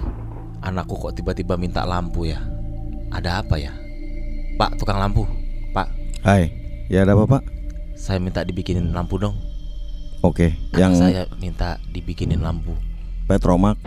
anakku 0.65 0.97
kok 0.97 1.13
tiba-tiba 1.13 1.61
minta 1.61 1.85
lampu 1.85 2.25
ya? 2.25 2.41
Ada 3.13 3.45
apa 3.45 3.61
ya? 3.61 3.77
Pak, 4.57 4.81
tukang 4.81 4.97
lampu. 4.97 5.29
Pak, 5.77 5.89
Hai. 6.25 6.49
Ya 6.89 7.05
ada 7.05 7.13
apa, 7.13 7.39
Pak? 7.39 7.43
saya 7.95 8.21
minta 8.21 8.45
dibikinin 8.45 8.93
lampu 8.93 9.17
dong. 9.17 9.33
Oke, 10.21 10.57
Anak 10.73 10.81
yang 10.81 10.93
saya 10.97 11.23
minta 11.37 11.77
dibikinin 11.93 12.41
lampu. 12.41 12.73
Petromak. 13.25 13.81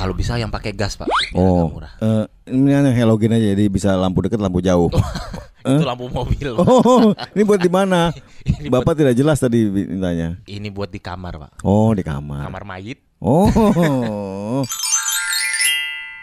Kalau 0.00 0.16
bisa 0.16 0.40
yang 0.40 0.48
pakai 0.48 0.72
gas, 0.72 0.96
Pak. 0.96 1.04
Oh, 1.36 1.68
murah. 1.76 1.92
eh, 2.00 2.24
ini 2.48 2.72
yang 2.72 2.88
halogen 2.88 3.36
aja 3.36 3.52
jadi 3.52 3.68
bisa 3.68 3.92
lampu 3.94 4.24
dekat, 4.24 4.40
lampu 4.40 4.64
jauh. 4.64 4.88
Itu 5.62 5.84
lampu 5.86 6.08
mobil. 6.08 6.56
Pak. 6.56 6.66
Oh, 6.82 7.12
ini 7.36 7.42
buat 7.44 7.60
di 7.60 7.70
mana? 7.70 8.10
Bapak 8.72 8.98
tidak 8.98 9.14
jelas 9.14 9.38
tadi 9.38 9.68
mintanya. 9.68 10.40
Ini 10.48 10.72
buat 10.72 10.88
di 10.88 10.98
kamar, 10.98 11.38
Pak. 11.38 11.50
Oh, 11.62 11.92
di 11.92 12.02
kamar. 12.02 12.48
Kamar 12.48 12.64
mayit. 12.64 12.98
Oh. 13.22 13.46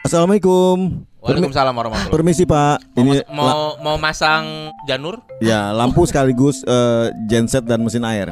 Assalamualaikum. 0.01 1.05
Waalaikumsalam 1.19 1.75
warahmatullahi 1.75 2.15
Permisi 2.15 2.43
Pak. 2.47 2.95
Mau, 2.95 3.03
Ini 3.03 3.15
mau 3.29 3.75
mau 3.77 3.95
masang 3.99 4.71
janur? 4.87 5.19
ya 5.43 5.75
lampu 5.75 6.07
sekaligus 6.07 6.63
eh, 6.63 7.11
genset 7.27 7.63
dan 7.63 7.83
mesin 7.83 8.07
air. 8.07 8.31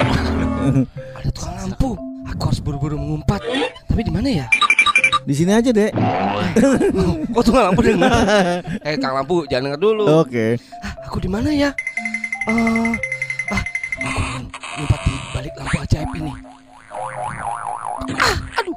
Ada 1.14 1.30
tukang 1.32 1.56
lampu. 1.60 2.07
Aku 2.36 2.52
harus 2.52 2.60
buru-buru 2.60 3.00
mengumpat. 3.00 3.40
Tapi 3.88 4.02
di 4.04 4.12
mana 4.12 4.28
ya? 4.28 4.46
Di 5.28 5.34
sini 5.36 5.52
aja 5.52 5.72
dek. 5.76 5.92
Kok 7.36 7.44
tukang 7.44 7.72
lampu 7.72 7.84
dengar? 7.84 8.12
eh, 8.88 8.96
Kang 8.96 9.12
lampu, 9.12 9.44
jangan 9.52 9.76
dengar 9.76 9.82
dulu. 9.84 10.06
Oke. 10.24 10.56
Ah, 10.80 10.94
aku 11.04 11.20
di 11.20 11.28
mana 11.28 11.52
ya? 11.52 11.76
Eh, 12.48 12.92
ah, 13.52 13.64
aku 14.00 14.20
akan 14.24 14.42
ngumpet 14.80 15.00
di 15.04 15.14
balik 15.36 15.54
lampu 15.60 15.78
ajaib 15.84 16.12
ini. 16.16 16.32
Ah, 18.16 18.36
aduh. 18.64 18.76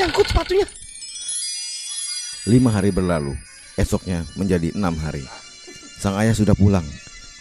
Nyangkut 0.00 0.26
sepatunya. 0.32 0.66
Lima 2.48 2.72
hari 2.72 2.88
berlalu. 2.88 3.36
Esoknya 3.76 4.24
menjadi 4.36 4.72
enam 4.72 4.96
hari. 4.96 5.24
Sang 6.00 6.16
ayah 6.16 6.32
sudah 6.32 6.56
pulang. 6.56 6.84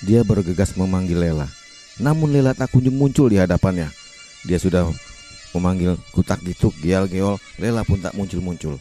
Dia 0.04 0.28
bergegas 0.28 0.76
memanggil 0.76 1.20
Lela. 1.20 1.48
Namun 2.04 2.36
Lela 2.36 2.52
tak 2.52 2.72
kunjung 2.76 3.00
muncul 3.00 3.32
di 3.32 3.40
hadapannya. 3.40 3.99
Dia 4.42 4.58
sudah 4.58 4.88
memanggil 5.50 5.98
kutak 6.10 6.40
gituk 6.40 6.72
gial 6.78 7.06
geol. 7.06 7.36
Lela 7.56 7.82
pun 7.82 7.98
tak 7.98 8.14
muncul 8.14 8.40
muncul. 8.40 8.76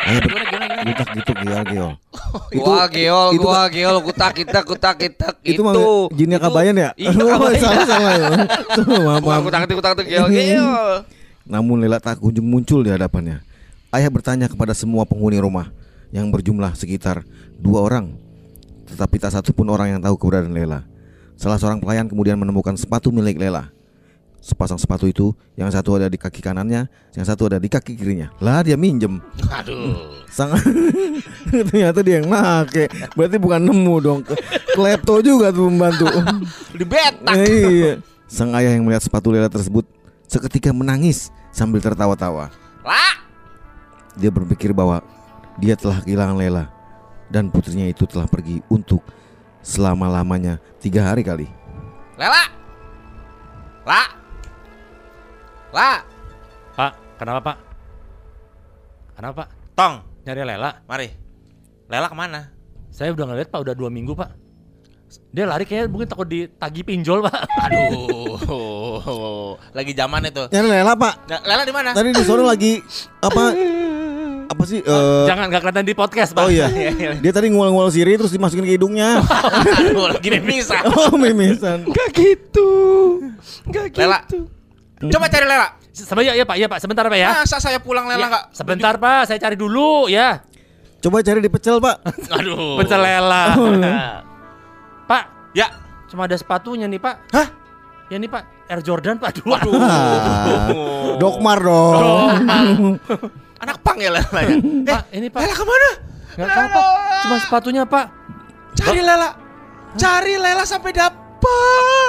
Ayah 0.00 0.20
ber- 0.20 0.48
kutak 0.82 1.08
gituk 1.14 1.36
gial 1.40 1.62
geol. 1.64 1.92
Itu 2.50 2.60
gua 2.60 2.84
geol, 2.86 3.28
itu 3.30 3.42
gua 3.42 3.62
geol, 3.66 3.96
kutak 4.00 4.32
kita, 4.34 4.58
kutak 4.62 4.94
kita. 4.96 5.28
itu, 5.40 5.56
Itu, 5.56 5.62
mah 5.62 5.74
jinnya 6.12 6.38
kabayan 6.38 6.74
ya? 6.74 6.90
Iya, 6.94 7.10
Oh, 7.12 7.36
kabayan. 7.36 7.60
salah 7.60 7.84
salah 7.84 8.12
ya. 8.12 8.28
Maaf, 9.04 9.20
Bukan 9.20 9.28
maaf. 9.28 9.42
kutak 9.44 9.60
kita, 9.62 9.74
kutak 9.76 9.94
geol, 10.04 10.28
geol. 10.28 10.94
Namun 11.52 11.76
Lela 11.80 11.98
tak 11.98 12.18
kunjung 12.18 12.46
muncul 12.46 12.80
di 12.80 12.90
hadapannya. 12.90 13.42
Ayah 13.90 14.06
bertanya 14.08 14.46
kepada 14.46 14.70
semua 14.72 15.02
penghuni 15.04 15.36
rumah. 15.36 15.68
yang 16.10 16.26
berjumlah 16.26 16.74
sekitar 16.74 17.22
dua 17.54 17.86
orang. 17.86 18.10
Tetapi 18.90 19.14
tak 19.22 19.30
satu 19.30 19.54
pun 19.54 19.70
orang 19.70 19.94
yang 19.94 20.00
tahu 20.02 20.18
keberadaan 20.18 20.50
Lela. 20.50 20.82
Salah 21.38 21.54
seorang 21.54 21.78
pelayan 21.78 22.10
kemudian 22.10 22.34
menemukan 22.34 22.74
sepatu 22.74 23.14
milik 23.14 23.38
Lela. 23.38 23.70
Sepasang 24.40 24.80
sepatu 24.80 25.04
itu, 25.04 25.36
yang 25.52 25.68
satu 25.68 26.00
ada 26.00 26.08
di 26.08 26.16
kaki 26.16 26.40
kanannya, 26.40 26.88
yang 27.12 27.26
satu 27.28 27.52
ada 27.52 27.60
di 27.60 27.68
kaki 27.68 27.92
kirinya. 27.92 28.32
Lah 28.40 28.64
dia 28.64 28.72
minjem. 28.72 29.20
Aduh. 29.52 30.24
Sang 30.32 30.56
ternyata 31.52 32.00
dia 32.00 32.24
yang 32.24 32.28
make. 32.30 32.88
Berarti 33.12 33.36
bukan 33.36 33.60
nemu 33.60 33.94
dong. 34.00 34.20
Klepto 34.72 35.20
juga 35.20 35.52
tuh 35.52 35.68
membantu. 35.68 36.08
Di 36.72 36.84
betak. 36.88 37.36
iya. 37.44 38.00
Sang 38.30 38.54
ayah 38.56 38.72
yang 38.72 38.88
melihat 38.88 39.04
sepatu 39.04 39.28
Lela 39.28 39.50
tersebut 39.52 39.84
seketika 40.24 40.70
menangis 40.70 41.28
sambil 41.52 41.82
tertawa-tawa. 41.82 42.48
Lah. 42.86 43.14
Dia 44.16 44.30
berpikir 44.30 44.70
bahwa 44.70 45.02
dia 45.58 45.74
telah 45.74 46.00
kehilangan 46.00 46.38
Lela 46.38 46.70
dan 47.28 47.52
putrinya 47.52 47.84
itu 47.90 48.06
telah 48.06 48.30
pergi 48.30 48.62
untuk 48.70 49.02
selama-lamanya 49.60 50.62
tiga 50.78 51.10
hari 51.10 51.26
kali. 51.26 51.50
Lela. 52.16 52.46
Lah. 53.84 54.19
Lah. 55.70 56.02
Pak, 56.74 56.92
kenapa 57.16 57.40
Pak? 57.44 57.56
Kenapa 59.14 59.34
Pak? 59.44 59.48
Tong, 59.74 59.94
Nyari 60.24 60.42
Lela? 60.44 60.70
mari. 60.84 61.08
Lela 61.86 62.06
ke 62.06 62.16
mana? 62.16 62.50
Saya 62.90 63.14
udah 63.14 63.26
ngeliat 63.26 63.48
Pak, 63.48 63.60
udah 63.60 63.74
dua 63.74 63.88
minggu 63.88 64.12
Pak. 64.12 64.30
Dia 65.34 65.42
lari 65.42 65.66
kayaknya 65.66 65.90
mungkin 65.90 66.06
takut 66.06 66.26
ditagi 66.26 66.82
pinjol 66.82 67.22
Pak. 67.22 67.38
Aduh. 67.66 69.58
Lagi 69.70 69.92
zaman 69.92 70.26
itu. 70.26 70.42
Nyari 70.48 70.68
Lela 70.70 70.94
pak. 70.94 71.14
Nah, 71.26 71.40
Lela 71.42 71.62
di 71.62 71.74
mana? 71.74 71.90
Tadi 71.94 72.08
di 72.10 72.22
sono 72.22 72.46
lagi 72.46 72.78
apa? 73.18 73.42
Apa 74.50 74.62
sih? 74.66 74.82
eh, 74.82 75.24
Jangan 75.30 75.46
nggak 75.46 75.62
kelihatan 75.62 75.86
di 75.86 75.94
podcast 75.94 76.34
Pak. 76.34 76.42
oh 76.42 76.50
iya. 76.50 76.66
Dia 77.22 77.30
tadi 77.30 77.50
ngual-ngual 77.50 77.86
siri 77.90 78.18
terus 78.18 78.34
dimasukin 78.34 78.66
ke 78.66 78.74
hidungnya. 78.74 79.22
Aduh, 79.78 80.10
lagi 80.10 80.26
mimisan. 80.28 80.82
oh 80.90 81.14
mimisan. 81.14 81.86
Gak 81.86 82.10
gitu. 82.14 82.70
Gak 83.70 83.94
gitu. 83.94 83.98
Lela. 84.02 84.18
Coba 85.00 85.26
cari 85.26 85.46
Lela. 85.48 85.68
Sama 85.90 86.20
ya, 86.20 86.36
ya 86.36 86.44
Pak, 86.44 86.56
ya 86.56 86.66
Pak, 86.68 86.78
sebentar 86.78 87.04
Pak 87.04 87.16
ya. 87.16 87.28
Masa 87.34 87.56
saya 87.56 87.80
pulang 87.80 88.04
Lela 88.04 88.20
Ya, 88.20 88.26
enggak? 88.28 88.44
sebentar 88.52 88.94
Pak, 88.96 89.22
saya 89.24 89.38
cari 89.40 89.56
dulu 89.56 90.06
ya. 90.06 90.44
Coba 91.00 91.24
cari 91.24 91.40
di 91.40 91.48
pecel 91.48 91.80
pak. 91.80 91.96
Aduh. 92.36 92.76
Pecel 92.76 93.00
Lela. 93.00 93.44
Pak, 95.10 95.22
Ya. 95.56 95.66
cuma 96.06 96.28
ada 96.28 96.36
sepatunya 96.36 96.84
nih 96.84 97.00
Pak. 97.00 97.16
Hah? 97.32 97.48
Ya 98.10 98.18
nih 98.18 98.28
Pak, 98.28 98.68
Air 98.68 98.80
Jordan 98.82 99.16
Pak 99.16 99.40
dua. 99.40 99.56
Waduh. 99.56 99.72
Dokmar 101.22 101.58
dong. 101.58 102.36
Anak 103.56 103.76
pang 103.80 103.96
ya 103.96 104.12
Lela 104.12 104.40
ya. 104.40 104.50
Eh, 104.52 104.60
Pak, 104.84 105.02
ini 105.10 105.26
Pak. 105.28 105.40
Lela 105.40 105.54
ke 105.54 105.64
mana? 105.64 105.90
Nggak 106.30 106.48
tahu 106.48 106.66
Pak, 106.68 106.84
cuma 107.24 107.36
sepatunya 107.40 107.82
Pak. 107.84 108.06
Cari 108.76 109.00
Lela. 109.00 109.28
Cari 109.96 110.34
Lela 110.36 110.62
sampai 110.62 110.92
dapat. 110.92 111.99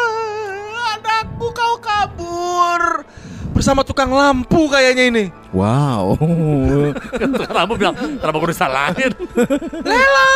Anakku 1.41 1.57
kau 1.57 1.75
kabur. 1.81 2.81
Bersama 3.57 3.81
tukang 3.81 4.13
lampu 4.13 4.69
kayaknya 4.69 5.09
ini. 5.09 5.25
Wow. 5.49 6.13
Kamu 7.57 7.73
bilang, 7.81 7.97
kenapa 7.97 8.37
gue 8.37 8.49
disalahin? 8.53 9.09
Lela. 9.89 10.29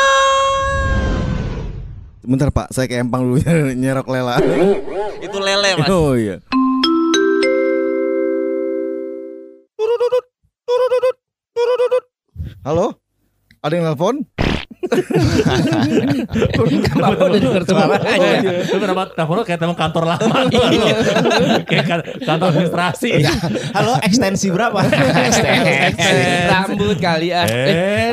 Bentar 2.25 2.49
pak, 2.49 2.73
saya 2.73 2.89
ke 2.89 2.97
empang 2.97 3.21
dulu 3.21 3.37
nyerok 3.77 4.09
Lela. 4.09 4.41
Itu 5.29 5.37
lele, 5.37 5.77
Mas. 5.77 5.93
Oh 5.93 6.17
iya. 6.17 6.41
Halo? 12.65 12.97
Ada 13.61 13.73
yang 13.77 13.85
nelpon? 13.93 14.25
Kenapa 16.85 17.21
udah 17.25 17.39
kenapa 18.75 19.01
telepon 19.13 19.35
lo 19.35 19.43
kayak 19.43 19.59
telepon 19.59 19.77
kantor 19.77 20.03
lama 20.07 20.37
gitu. 20.47 20.65
Kayak 21.65 21.85
kan- 21.85 22.05
kantor 22.21 22.47
administrasi. 22.51 23.11
Halo, 23.73 23.93
ekstensi 24.01 24.47
berapa? 24.49 24.79
Rambut 26.47 26.97
kali 26.97 27.29
ah. 27.31 27.45
Eh, 27.45 28.11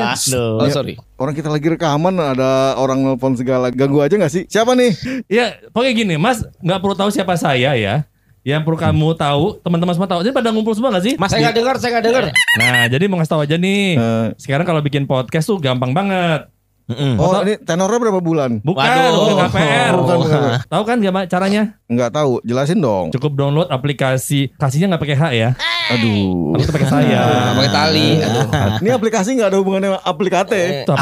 Oh 0.58 0.68
sorry. 0.68 0.96
Orang 1.16 1.34
kita 1.38 1.46
lagi 1.46 1.68
rekaman 1.68 2.18
ada 2.18 2.74
orang 2.74 2.98
nelpon 2.98 3.38
segala 3.38 3.70
ganggu 3.70 4.02
aja 4.02 4.18
nggak 4.18 4.32
sih? 4.32 4.42
Siapa 4.48 4.74
nih? 4.74 4.90
ya 5.30 5.54
pokoknya 5.70 5.92
gini, 5.94 6.14
Mas 6.18 6.42
nggak 6.58 6.78
perlu 6.82 6.94
tahu 6.94 7.10
siapa 7.10 7.38
saya 7.38 7.74
ya. 7.74 8.04
Yang 8.42 8.66
perlu 8.66 8.74
kamu 8.74 9.14
tahu, 9.14 9.62
teman-teman 9.62 9.94
semua 9.94 10.10
tahu. 10.10 10.26
Jadi 10.26 10.34
pada 10.34 10.50
ngumpul 10.50 10.74
semua 10.74 10.90
gak 10.90 11.06
sih? 11.06 11.14
Mas 11.14 11.30
saya 11.30 11.46
nggak 11.46 11.56
dengar, 11.62 11.74
saya 11.78 11.90
nggak 11.94 12.06
dengar. 12.10 12.24
Nah, 12.58 12.90
jadi 12.90 13.04
mau 13.06 13.22
ngasih 13.22 13.30
tahu 13.30 13.42
aja 13.46 13.54
nih. 13.54 13.94
Eh, 13.94 14.26
Sekarang 14.34 14.66
kalau 14.66 14.82
bikin 14.82 15.06
podcast 15.06 15.46
tuh 15.46 15.62
gampang 15.62 15.94
banget. 15.94 16.50
Oh 16.90 17.30
ini 17.46 17.54
tenornya 17.62 17.98
berapa 17.98 18.20
bulan? 18.20 18.58
Bukan, 18.60 18.82
Waduh. 18.82 19.14
bukan 19.14 19.36
KPR. 19.48 19.92
Bukan, 19.96 20.16
bukan. 20.18 20.40
Tahu 20.66 20.82
kan 20.82 20.96
gimana 20.98 21.24
caranya? 21.30 21.62
Nggak 21.86 22.10
tahu, 22.14 22.42
jelasin 22.42 22.82
dong. 22.82 23.14
Cukup 23.14 23.38
download 23.38 23.70
aplikasi. 23.70 24.50
Kasihnya 24.58 24.90
nggak 24.92 25.02
pakai 25.02 25.16
H 25.16 25.24
ya. 25.32 25.50
Aduh. 25.92 26.56
Harus 26.56 26.66
pakai 26.70 26.88
saya. 26.88 27.20
Nah, 27.32 27.54
pakai 27.58 27.72
tali. 27.72 28.08
Aduh. 28.22 28.46
Ini 28.82 28.90
aplikasi 28.96 29.28
nggak 29.36 29.48
ada 29.52 29.58
hubungannya 29.60 29.88
sama 29.94 30.00
aplikate. 30.04 30.84
Sih? 30.86 30.88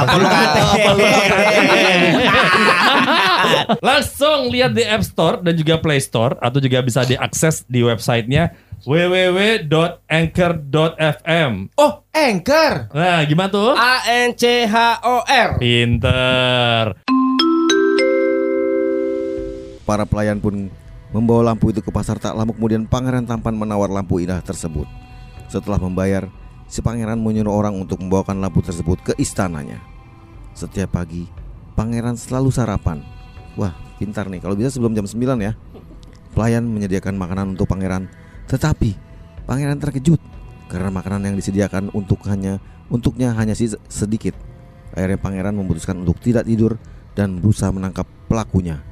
Langsung 3.86 4.52
lihat 4.52 4.72
di 4.74 4.84
App 4.84 5.04
Store 5.04 5.40
dan 5.40 5.54
juga 5.56 5.80
Play 5.80 6.00
Store 6.02 6.36
atau 6.38 6.58
juga 6.60 6.80
bisa 6.84 7.04
diakses 7.06 7.64
di 7.66 7.80
websitenya 7.84 8.52
www.anchor.fm. 8.80 11.52
Oh, 11.76 12.00
Anchor. 12.16 12.88
Nah, 12.96 13.20
gimana 13.28 13.52
tuh? 13.52 13.76
A 13.76 14.08
N 14.08 14.32
C 14.32 14.64
H 14.64 15.04
O 15.04 15.20
R. 15.20 15.60
Pinter. 15.60 16.96
Para 19.84 20.08
pelayan 20.08 20.40
pun 20.40 20.72
membawa 21.12 21.52
lampu 21.52 21.68
itu 21.74 21.82
ke 21.84 21.92
pasar 21.92 22.16
tak 22.16 22.32
lama 22.32 22.48
kemudian 22.54 22.86
pangeran 22.86 23.26
tampan 23.26 23.52
menawar 23.52 23.90
lampu 23.92 24.16
indah 24.22 24.40
tersebut. 24.40 24.86
Setelah 25.50 25.82
membayar, 25.82 26.30
si 26.70 26.78
pangeran 26.80 27.20
menyuruh 27.20 27.52
orang 27.52 27.76
untuk 27.76 28.00
membawakan 28.00 28.40
lampu 28.40 28.64
tersebut 28.64 28.96
ke 29.02 29.12
istananya. 29.20 29.76
Setiap 30.56 30.96
pagi, 30.96 31.28
pangeran 31.76 32.16
selalu 32.16 32.48
sarapan. 32.54 33.04
Wah, 33.58 33.74
pintar 33.98 34.30
nih 34.30 34.38
kalau 34.40 34.54
bisa 34.56 34.70
sebelum 34.72 34.96
jam 34.96 35.04
9 35.04 35.36
ya. 35.42 35.52
Pelayan 36.30 36.62
menyediakan 36.62 37.18
makanan 37.18 37.58
untuk 37.58 37.66
pangeran, 37.66 38.06
tetapi 38.50 38.98
pangeran 39.46 39.78
terkejut 39.78 40.18
karena 40.66 40.90
makanan 40.90 41.30
yang 41.30 41.36
disediakan 41.38 41.94
untuk 41.94 42.26
hanya 42.26 42.58
untuknya 42.90 43.30
hanya 43.38 43.54
sedikit. 43.86 44.34
Akhirnya 44.90 45.18
pangeran 45.22 45.54
memutuskan 45.54 46.02
untuk 46.02 46.18
tidak 46.18 46.46
tidur 46.50 46.74
dan 47.14 47.38
berusaha 47.38 47.70
menangkap 47.70 48.06
pelakunya. 48.26 48.82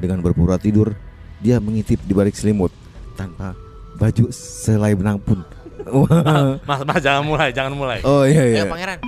Dengan 0.00 0.24
berpura 0.24 0.56
tidur, 0.56 0.96
dia 1.44 1.60
mengintip 1.60 2.00
di 2.08 2.12
balik 2.16 2.32
selimut 2.32 2.72
tanpa 3.14 3.52
baju 4.00 4.32
selai 4.32 4.96
benang 4.96 5.20
pun. 5.20 5.44
Mas, 6.68 6.80
mas 6.86 7.02
jangan 7.02 7.26
mulai, 7.26 7.50
jangan 7.50 7.74
mulai. 7.74 7.98
Oh 8.06 8.22
iya 8.22 8.46
iya. 8.46 8.62
Ayo 8.62 8.70
pangeran. 8.70 8.98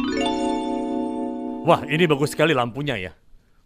Wah, 1.65 1.87
ini 1.87 2.05
bagus 2.05 2.35
sekali 2.35 2.51
lampunya 2.51 2.99
ya. 2.99 3.13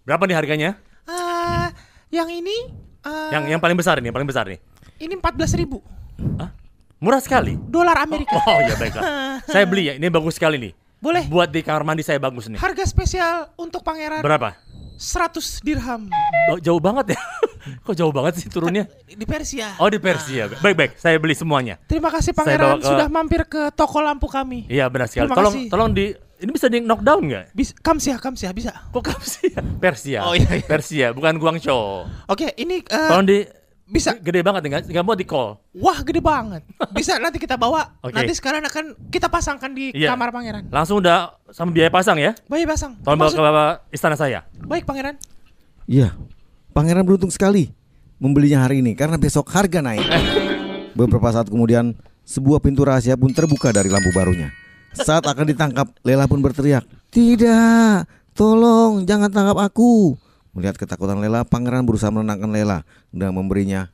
Berapa 0.05 0.29
nih 0.29 0.37
harganya? 0.37 0.71
Ah, 1.09 1.73
yang 2.13 2.29
ini 2.29 2.69
ah, 3.03 3.33
Yang 3.33 3.57
yang 3.57 3.61
paling 3.65 3.81
besar 3.81 3.97
nih, 3.97 4.13
yang 4.13 4.17
paling 4.17 4.29
besar 4.29 4.45
nih. 4.45 4.61
ini 5.01 5.17
14.000 5.17 5.98
ribu 6.19 6.45
Murah 6.99 7.23
sekali. 7.23 7.55
dolar 7.55 7.95
Amerika. 8.03 8.35
Oh 8.37 8.59
ya 8.59 8.75
baiklah. 8.75 9.03
Saya 9.55 9.63
beli 9.65 9.87
ya, 9.87 9.95
ini 9.95 10.11
bagus 10.11 10.35
sekali 10.35 10.59
nih. 10.59 10.73
Boleh. 10.99 11.23
Buat 11.25 11.55
di 11.55 11.63
kamar 11.63 11.87
mandi 11.87 12.03
saya 12.03 12.19
bagus 12.19 12.51
nih. 12.51 12.59
Harga 12.59 12.83
spesial 12.83 13.55
untuk 13.55 13.87
pangeran 13.87 14.19
Berapa? 14.19 14.59
100 14.99 15.63
dirham 15.63 16.11
Oh, 16.51 16.59
jauh 16.59 16.83
banget 16.83 17.15
ya. 17.15 17.19
Kok 17.87 17.95
jauh 17.95 18.11
banget 18.11 18.43
sih 18.43 18.51
turunnya? 18.51 18.91
di 19.07 19.23
Persia. 19.23 19.79
Oh 19.79 19.87
di 19.87 20.03
Persia. 20.03 20.51
Baik 20.59 20.75
baik, 20.75 20.93
saya 20.99 21.15
beli 21.17 21.39
semuanya. 21.39 21.79
Terima 21.87 22.11
kasih 22.11 22.35
pangeran 22.35 22.83
ke- 22.83 22.91
sudah 22.91 23.07
mampir 23.07 23.47
ke 23.47 23.71
toko 23.71 24.03
lampu 24.03 24.27
kami. 24.27 24.67
Iya 24.67 24.91
benar 24.91 25.07
sekali. 25.07 25.31
Terima 25.31 25.39
Tolong 25.39 25.55
kasih. 25.55 25.71
tolong 25.71 25.91
di 25.95 26.07
ini 26.39 26.51
bisa 26.51 26.67
di 26.67 26.83
knockdown 26.83 27.23
nggak? 27.25 27.45
Bis, 27.55 27.71
kamsiah, 27.75 28.19
kamsiah 28.19 28.51
bisa. 28.51 28.75
Kok 28.91 29.03
Persia? 29.05 29.59
Persia. 29.79 30.19
Oh, 30.23 30.35
iya, 30.35 30.51
iya. 30.51 30.67
Persia, 30.67 31.07
bukan 31.11 31.39
Guangzhou. 31.39 32.11
Oke, 32.27 32.59
ini 32.59 32.83
eh, 32.83 33.07
Tolong 33.07 33.23
di 33.23 33.39
bisa. 33.89 34.15
gede 34.15 34.45
banget 34.45 34.61
nggak 34.63 34.83
nggak 34.89 35.05
mau 35.05 35.17
di 35.17 35.25
call. 35.25 35.57
Wah, 35.75 35.99
gede 36.05 36.21
banget. 36.21 36.63
Bisa 36.93 37.17
nanti 37.23 37.41
kita 37.41 37.57
bawa. 37.57 37.97
Oke. 38.01 38.13
Nanti 38.13 38.33
sekarang 38.37 38.63
akan 38.63 38.85
kita 39.09 39.27
pasangkan 39.27 39.73
di 39.73 39.91
Iya. 39.97 40.13
kamar 40.13 40.29
pangeran. 40.31 40.69
Langsung 40.69 41.01
udah 41.01 41.35
sama 41.51 41.73
biaya 41.73 41.89
pasang 41.89 42.21
ya. 42.21 42.37
Baik, 42.47 42.69
pasang. 42.69 42.95
Tolong 43.01 43.19
bawa 43.19 43.31
ke 43.33 43.41
bapak 43.41 43.73
istana 43.91 44.17
saya. 44.17 44.45
Baik, 44.61 44.85
pangeran. 44.85 45.17
Iya. 45.89 46.13
Pangeran 46.71 47.03
beruntung 47.03 47.33
sekali 47.33 47.73
membelinya 48.19 48.63
hari 48.63 48.85
ini 48.85 48.93
karena 48.93 49.17
besok 49.17 49.49
harga 49.51 49.81
naik. 49.81 50.05
Beberapa 50.99 51.31
saat 51.31 51.49
kemudian, 51.49 51.95
sebuah 52.27 52.61
pintu 52.61 52.85
rahasia 52.85 53.17
pun 53.17 53.33
terbuka 53.33 53.73
dari 53.73 53.89
lampu 53.89 54.13
barunya. 54.13 54.53
Saat 54.93 55.25
akan 55.25 55.47
ditangkap, 55.47 55.87
Lela 56.03 56.27
pun 56.27 56.43
berteriak, 56.43 56.83
"Tidak, 57.09 58.05
tolong 58.35 59.07
jangan 59.07 59.31
tangkap 59.31 59.59
aku." 59.63 60.19
Melihat 60.59 60.75
ketakutan 60.75 61.23
Lela, 61.23 61.47
pangeran 61.47 61.87
berusaha 61.87 62.11
menenangkan 62.11 62.51
Lela 62.51 62.79
dengan 63.15 63.39
memberinya 63.39 63.87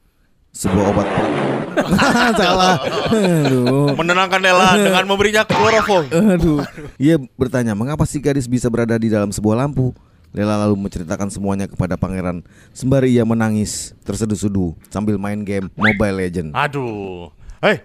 sebuah 0.56 0.96
obat 0.96 1.04
perang. 1.12 1.34
Salah. 2.40 2.80
Aduh. 3.12 3.92
Menenangkan 3.92 4.40
Lela 4.40 4.80
dengan 4.80 5.04
memberinya 5.04 5.44
kloroform. 5.44 6.08
Aduh. 6.08 6.64
Ia 6.96 7.20
bertanya, 7.36 7.76
mengapa 7.76 8.08
si 8.08 8.16
gadis 8.16 8.48
bisa 8.48 8.72
berada 8.72 8.96
di 8.96 9.12
dalam 9.12 9.28
sebuah 9.28 9.60
lampu? 9.60 9.92
Lela 10.32 10.56
lalu 10.64 10.88
menceritakan 10.88 11.28
semuanya 11.28 11.68
kepada 11.68 12.00
pangeran 12.00 12.40
sembari 12.72 13.12
ia 13.12 13.22
menangis 13.28 13.92
terseduh-seduh 14.02 14.74
sambil 14.88 15.20
main 15.20 15.44
game 15.44 15.68
Mobile 15.76 16.16
Legend. 16.16 16.48
Aduh. 16.56 17.28
Hei, 17.60 17.84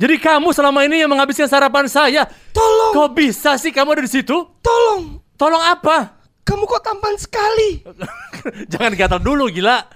jadi 0.00 0.16
kamu 0.16 0.54
selama 0.56 0.86
ini 0.88 1.04
yang 1.04 1.10
menghabiskan 1.10 1.50
sarapan 1.50 1.90
saya. 1.90 2.24
Tolong, 2.54 2.96
Kok 2.96 3.10
bisa 3.12 3.58
sih 3.58 3.74
kamu 3.74 3.98
ada 3.98 4.02
di 4.06 4.12
situ? 4.14 4.34
tolong. 4.62 5.20
Tolong 5.36 5.58
apa? 5.58 6.21
Kamu 6.42 6.62
kok 6.66 6.82
tampan 6.82 7.14
sekali. 7.14 7.86
Jangan 8.72 8.92
gatal 8.94 9.20
dulu, 9.22 9.46
gila. 9.48 9.86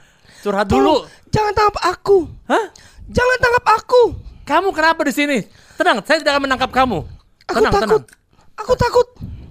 Curhat 0.40 0.70
dulu. 0.70 1.02
Tolong, 1.02 1.02
jangan 1.26 1.52
tangkap 1.52 1.76
aku. 1.82 2.18
Hah? 2.46 2.70
Jangan 3.10 3.36
tangkap 3.42 3.66
aku. 3.74 4.02
Kamu 4.46 4.68
kenapa 4.70 5.02
di 5.02 5.10
sini? 5.10 5.38
Tenang, 5.74 5.98
saya 6.06 6.22
tidak 6.22 6.38
akan 6.38 6.42
menangkap 6.46 6.70
kamu. 6.70 7.02
Aku 7.50 7.56
Tenang, 7.58 7.72
takut. 7.74 8.02
tenang. 8.06 8.62
Aku 8.62 8.72
takut. 8.78 9.06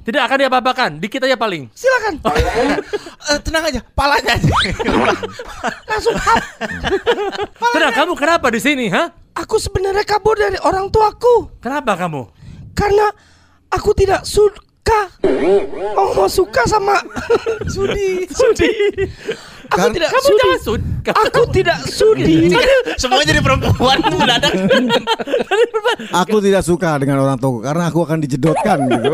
Tidak 0.06 0.22
akan 0.24 0.38
diapa-apakan. 0.40 0.90
Dikit 1.04 1.28
aja 1.28 1.36
paling. 1.36 1.68
Silakan. 1.75 2.14
Eh, 3.25 3.42
tenang 3.42 3.66
aja, 3.66 3.82
palanya 3.98 4.38
aja. 4.38 4.54
Langsung 5.90 6.14
hap. 6.14 6.38
Tenang, 7.74 7.90
kamu 7.92 8.14
kenapa 8.14 8.54
di 8.54 8.62
sini, 8.62 8.86
ha? 8.94 9.10
Aku 9.34 9.58
sebenarnya 9.58 10.06
kabur 10.06 10.38
dari 10.38 10.56
orang 10.62 10.88
tuaku 10.88 11.58
Kenapa 11.58 11.98
kamu? 11.98 12.30
karena 12.72 13.10
aku 13.68 13.92
tidak 13.98 14.24
suka. 14.86 15.01
Oh, 15.96 16.10
mau 16.13 16.30
suka 16.30 16.62
sama 16.65 16.96
sudi. 17.74 18.30
Sudi. 18.30 18.70
Aku 19.65 19.82
Kan- 19.82 19.94
tidak 19.94 20.10
Kamu 20.13 20.22
sudi. 20.24 20.38
jangan 20.39 20.60
sud. 20.62 20.82
Aku 21.06 21.42
tidak 21.50 21.77
sudi. 21.84 22.36
Semua 22.96 23.22
jadi 23.25 23.42
perempuan 23.42 23.98
mendadak. 24.12 24.54
Aku 26.13 26.38
tidak 26.39 26.62
suka 26.62 26.98
dengan 26.98 27.18
orang 27.20 27.38
tua 27.38 27.62
karena 27.63 27.89
aku 27.89 28.06
akan 28.06 28.18
dijedotkan 28.22 28.77
gitu. 28.86 29.12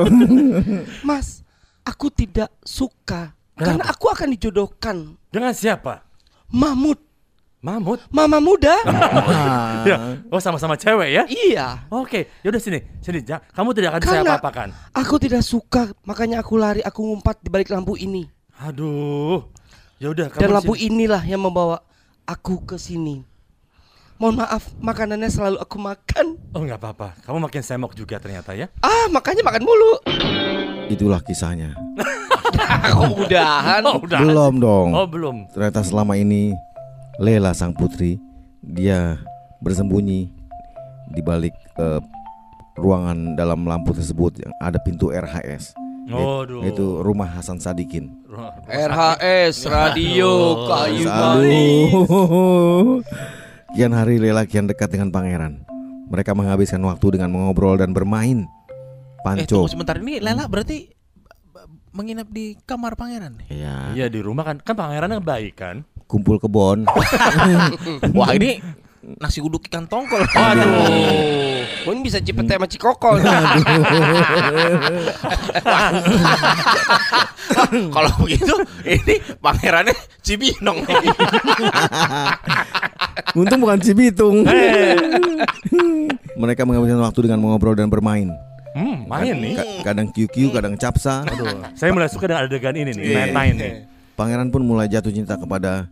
Mas, 1.08 1.40
aku 1.84 2.12
tidak 2.12 2.52
suka 2.62 3.32
karena 3.56 3.88
aku 3.88 4.12
akan 4.12 4.28
dijodohkan. 4.30 5.16
Dengan 5.32 5.56
siapa? 5.56 6.04
Mahmud, 6.52 7.00
Mamut. 7.62 8.02
mama 8.10 8.42
muda. 8.42 8.74
Ya. 9.82 9.98
Oh, 10.30 10.38
sama-sama 10.38 10.74
cewek 10.74 11.10
ya? 11.12 11.24
iya. 11.26 11.86
Oke, 11.90 12.30
yaudah 12.42 12.58
sini, 12.58 12.82
sini. 13.00 13.22
Ja- 13.22 13.42
Kamu 13.48 13.74
tidak 13.74 13.98
akan 13.98 14.02
saya 14.04 14.22
Karena 14.22 14.34
apa-apakan. 14.36 14.68
aku 14.94 15.16
tidak 15.18 15.42
suka, 15.42 15.90
makanya 16.04 16.38
aku 16.38 16.54
lari, 16.54 16.82
aku 16.82 17.02
ngumpat 17.02 17.42
di 17.42 17.50
balik 17.50 17.70
lampu 17.70 17.94
ini. 17.96 18.30
Aduh. 18.60 19.42
Yaudah, 19.98 20.30
kamu 20.30 20.38
Dan 20.40 20.50
lampu 20.52 20.74
sini. 20.74 21.06
inilah 21.06 21.22
yang 21.22 21.38
membawa 21.40 21.82
aku 22.24 22.62
ke 22.64 22.78
sini. 22.78 23.26
Mohon 24.18 24.46
maaf, 24.46 24.70
makanannya 24.78 25.30
selalu 25.30 25.58
aku 25.58 25.78
makan. 25.78 26.26
Oh, 26.54 26.62
nggak 26.62 26.78
apa-apa. 26.78 27.18
Kamu 27.26 27.42
makin 27.42 27.62
semok 27.62 27.94
juga 27.94 28.18
ternyata 28.18 28.54
ya. 28.54 28.70
Ah, 28.80 29.10
makanya 29.10 29.42
makan 29.42 29.62
mulu. 29.62 29.98
Itulah 30.88 31.22
kisahnya. 31.22 31.74
Udahan. 33.18 33.82
Oh, 33.82 33.98
udah. 33.98 34.20
Belum 34.20 34.54
dong. 34.58 34.88
Oh, 34.94 35.06
belum. 35.06 35.50
Ternyata 35.50 35.82
selama 35.82 36.14
ini 36.14 36.54
Lela 37.22 37.54
sang 37.54 37.70
putri 37.78 38.18
dia 38.66 39.14
bersembunyi 39.62 40.34
di 41.14 41.22
balik 41.22 41.54
eh, 41.78 42.02
ruangan 42.74 43.38
dalam 43.38 43.62
lampu 43.70 43.94
tersebut 43.94 44.42
yang 44.42 44.50
ada 44.58 44.82
pintu 44.82 45.14
RHS. 45.14 45.78
Aduh. 46.10 46.66
Itu 46.66 47.06
rumah 47.06 47.30
Hasan 47.30 47.62
Sadikin. 47.62 48.26
RHS 48.66 49.70
Radio 49.70 50.66
Kayu. 50.66 51.06
Kian 53.78 53.94
hari 53.94 54.18
Lela 54.18 54.50
kian 54.50 54.66
dekat 54.66 54.90
dengan 54.90 55.14
pangeran. 55.14 55.62
Mereka 56.10 56.34
menghabiskan 56.34 56.82
waktu 56.82 57.22
dengan 57.22 57.30
mengobrol 57.30 57.78
dan 57.78 57.94
bermain. 57.94 58.50
Eh, 58.50 59.22
Panco. 59.22 59.70
tunggu 59.70 59.70
sebentar 59.70 60.02
ini 60.02 60.18
Lela 60.18 60.50
berarti 60.50 60.90
menginap 61.94 62.34
di 62.34 62.58
kamar 62.66 62.98
pangeran. 62.98 63.38
Iya, 63.46 63.94
Iya 63.94 64.10
di 64.10 64.20
rumah 64.26 64.42
kan, 64.42 64.58
kan 64.58 64.74
pangerannya 64.74 65.22
baik 65.22 65.54
kan. 65.54 65.86
Kumpul 66.12 66.36
kebon. 66.36 66.84
Wah, 68.20 68.36
ini 68.36 68.60
nasi 69.18 69.40
uduk 69.40 69.72
ikan 69.72 69.88
tongkol. 69.88 70.28
Aduh. 70.28 71.64
Mun 71.88 72.04
bisa 72.04 72.20
cipete 72.20 72.60
sama 72.60 72.68
Cikokol. 72.68 73.24
Kalau 77.72 78.12
begitu, 78.22 78.56
ini 78.84 79.16
pangerannya 79.40 79.96
Cibinong. 80.22 80.84
Untung 83.40 83.60
bukan 83.64 83.80
Cibitung. 83.80 84.44
Mereka 86.36 86.68
menghabiskan 86.68 87.00
waktu 87.00 87.32
dengan 87.32 87.40
mengobrol 87.40 87.74
dan 87.74 87.88
bermain. 87.88 88.30
Hmm, 88.72 89.04
main 89.08 89.36
nih. 89.36 89.56
Ka- 89.58 89.92
kadang 89.92 90.08
QQ, 90.12 90.36
kadang 90.56 90.74
capsa. 90.80 91.28
Aduh, 91.28 91.60
saya 91.76 91.92
mulai 91.92 92.08
suka 92.08 92.32
dengan 92.32 92.48
adegan 92.48 92.76
ini 92.76 92.92
nih, 92.96 93.04
main-main 93.16 93.54
nih. 93.56 93.74
Pangeran 94.16 94.48
pun 94.48 94.64
mulai 94.64 94.88
jatuh 94.88 95.12
cinta 95.12 95.36
kepada 95.36 95.92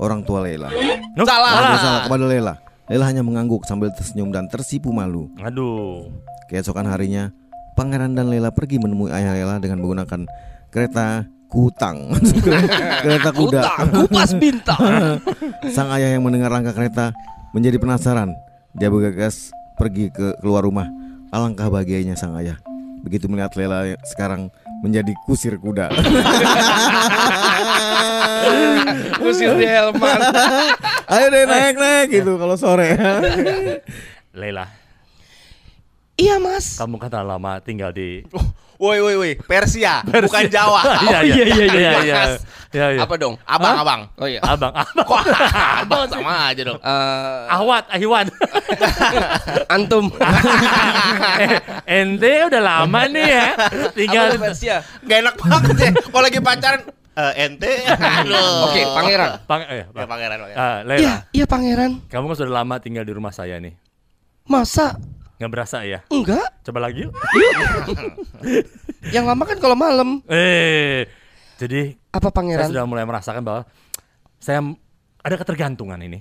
orang 0.00 0.24
tua 0.24 0.42
Lela. 0.42 0.72
Nuh, 1.14 1.28
Salah. 1.28 1.52
Ada 1.52 1.76
salah 1.78 2.00
kepada 2.08 2.24
Lela. 2.24 2.54
Lela 2.90 3.04
hanya 3.06 3.22
mengangguk 3.22 3.68
sambil 3.68 3.92
tersenyum 3.92 4.32
dan 4.32 4.48
tersipu 4.48 4.90
malu. 4.90 5.30
Aduh. 5.38 6.10
Keesokan 6.50 6.88
harinya, 6.90 7.30
Pangeran 7.78 8.18
dan 8.18 8.32
Lela 8.32 8.50
pergi 8.50 8.82
menemui 8.82 9.12
ayah 9.14 9.36
Lela 9.36 9.62
dengan 9.62 9.78
menggunakan 9.84 10.26
kereta 10.74 11.28
kutang. 11.46 12.10
kereta 13.04 13.30
kuda. 13.30 13.62
Kupas 13.94 14.34
bintang. 14.34 15.22
Sang 15.76 15.92
ayah 15.94 16.16
yang 16.16 16.26
mendengar 16.26 16.50
langkah 16.50 16.74
kereta 16.74 17.14
menjadi 17.54 17.78
penasaran. 17.78 18.34
Dia 18.74 18.90
bergegas 18.90 19.54
pergi 19.78 20.10
ke 20.10 20.34
keluar 20.42 20.66
rumah. 20.66 20.86
Alangkah 21.30 21.70
bahagianya 21.70 22.18
sang 22.18 22.34
ayah. 22.38 22.58
Begitu 23.06 23.30
melihat 23.30 23.54
Lela 23.54 23.94
sekarang 24.02 24.50
menjadi 24.82 25.14
kusir 25.26 25.56
kuda. 25.58 25.90
Kusir 29.20 29.52
Delman. 29.54 30.20
Ayo 31.12 31.26
deh 31.28 31.44
naik 31.44 31.76
naik 31.76 32.06
gitu 32.12 32.36
kalau 32.36 32.54
sore. 32.54 32.94
Leila, 34.40 34.66
Iya, 36.14 36.36
Mas. 36.38 36.76
kamu 36.78 37.00
kan 37.00 37.08
telah 37.10 37.34
lama 37.34 37.58
tinggal 37.58 37.90
di 37.90 38.22
Woi, 38.80 38.96
woi, 38.96 39.12
woi, 39.12 39.32
Persia, 39.36 40.00
bukan 40.00 40.48
Jawa. 40.48 40.80
Iya, 41.04 41.18
iya, 41.20 41.34
iya, 41.36 41.44
iya, 41.44 41.66
iya, 41.68 41.90
iya. 42.00 42.22
Iya, 42.72 42.86
iya. 42.96 43.00
Apa 43.04 43.20
dong? 43.20 43.36
Abang, 43.44 43.76
abang. 43.76 44.00
Oh 44.16 44.24
iya. 44.24 44.40
Abang, 44.40 44.72
abang. 44.72 45.04
Kok 45.04 45.20
abang 45.84 46.08
sama 46.08 46.48
aja 46.48 46.62
dong. 46.64 46.80
Eh, 46.80 47.40
Ahwat, 47.52 47.84
Ahwan. 47.92 48.32
antum. 49.68 50.08
Eh, 51.36 51.60
Ente 51.84 52.32
udah 52.48 52.62
lama 52.62 53.04
nih 53.04 53.26
ya. 53.26 53.46
Tinggal 53.92 54.32
Apa 54.32 54.48
Persia? 54.48 54.80
Gak 55.04 55.18
enak 55.28 55.36
banget 55.36 55.76
ya. 55.76 55.90
Kalau 56.00 56.24
lagi 56.24 56.40
pacaran, 56.40 56.80
eh, 57.12 57.32
ente. 57.40 57.72
Aduh. 57.88 58.66
Oke, 58.66 58.80
pangeran. 58.86 59.28
Pang, 59.44 59.62
eh, 59.64 59.82
Ya, 59.82 60.06
pangeran, 60.06 60.38
pangeran. 60.38 60.58
Ah, 60.58 60.78
Iya, 60.80 60.86
Leila, 60.86 61.14
iya 61.32 61.44
pangeran. 61.46 61.90
kamu 62.06 62.24
kan 62.28 62.36
sudah 62.36 62.54
lama 62.54 62.76
tinggal 62.78 63.02
di 63.02 63.12
rumah 63.12 63.30
saya 63.30 63.58
nih. 63.58 63.74
Masa? 64.46 64.98
Nggak 65.38 65.50
berasa 65.50 65.82
ya? 65.82 66.04
Enggak. 66.08 66.48
Coba 66.62 66.78
lagi 66.84 67.08
yuk. 67.08 67.12
Yang 69.14 69.24
lama 69.24 69.42
kan 69.48 69.56
kalau 69.56 69.76
malam. 69.76 70.20
Eh, 70.28 71.08
jadi 71.56 71.96
Apa 72.12 72.28
saya 72.28 72.36
pangeran? 72.36 72.68
sudah 72.68 72.84
mulai 72.84 73.04
merasakan 73.04 73.40
bahwa 73.40 73.62
saya 74.36 74.60
ada 75.20 75.36
ketergantungan 75.36 76.00
ini. 76.00 76.20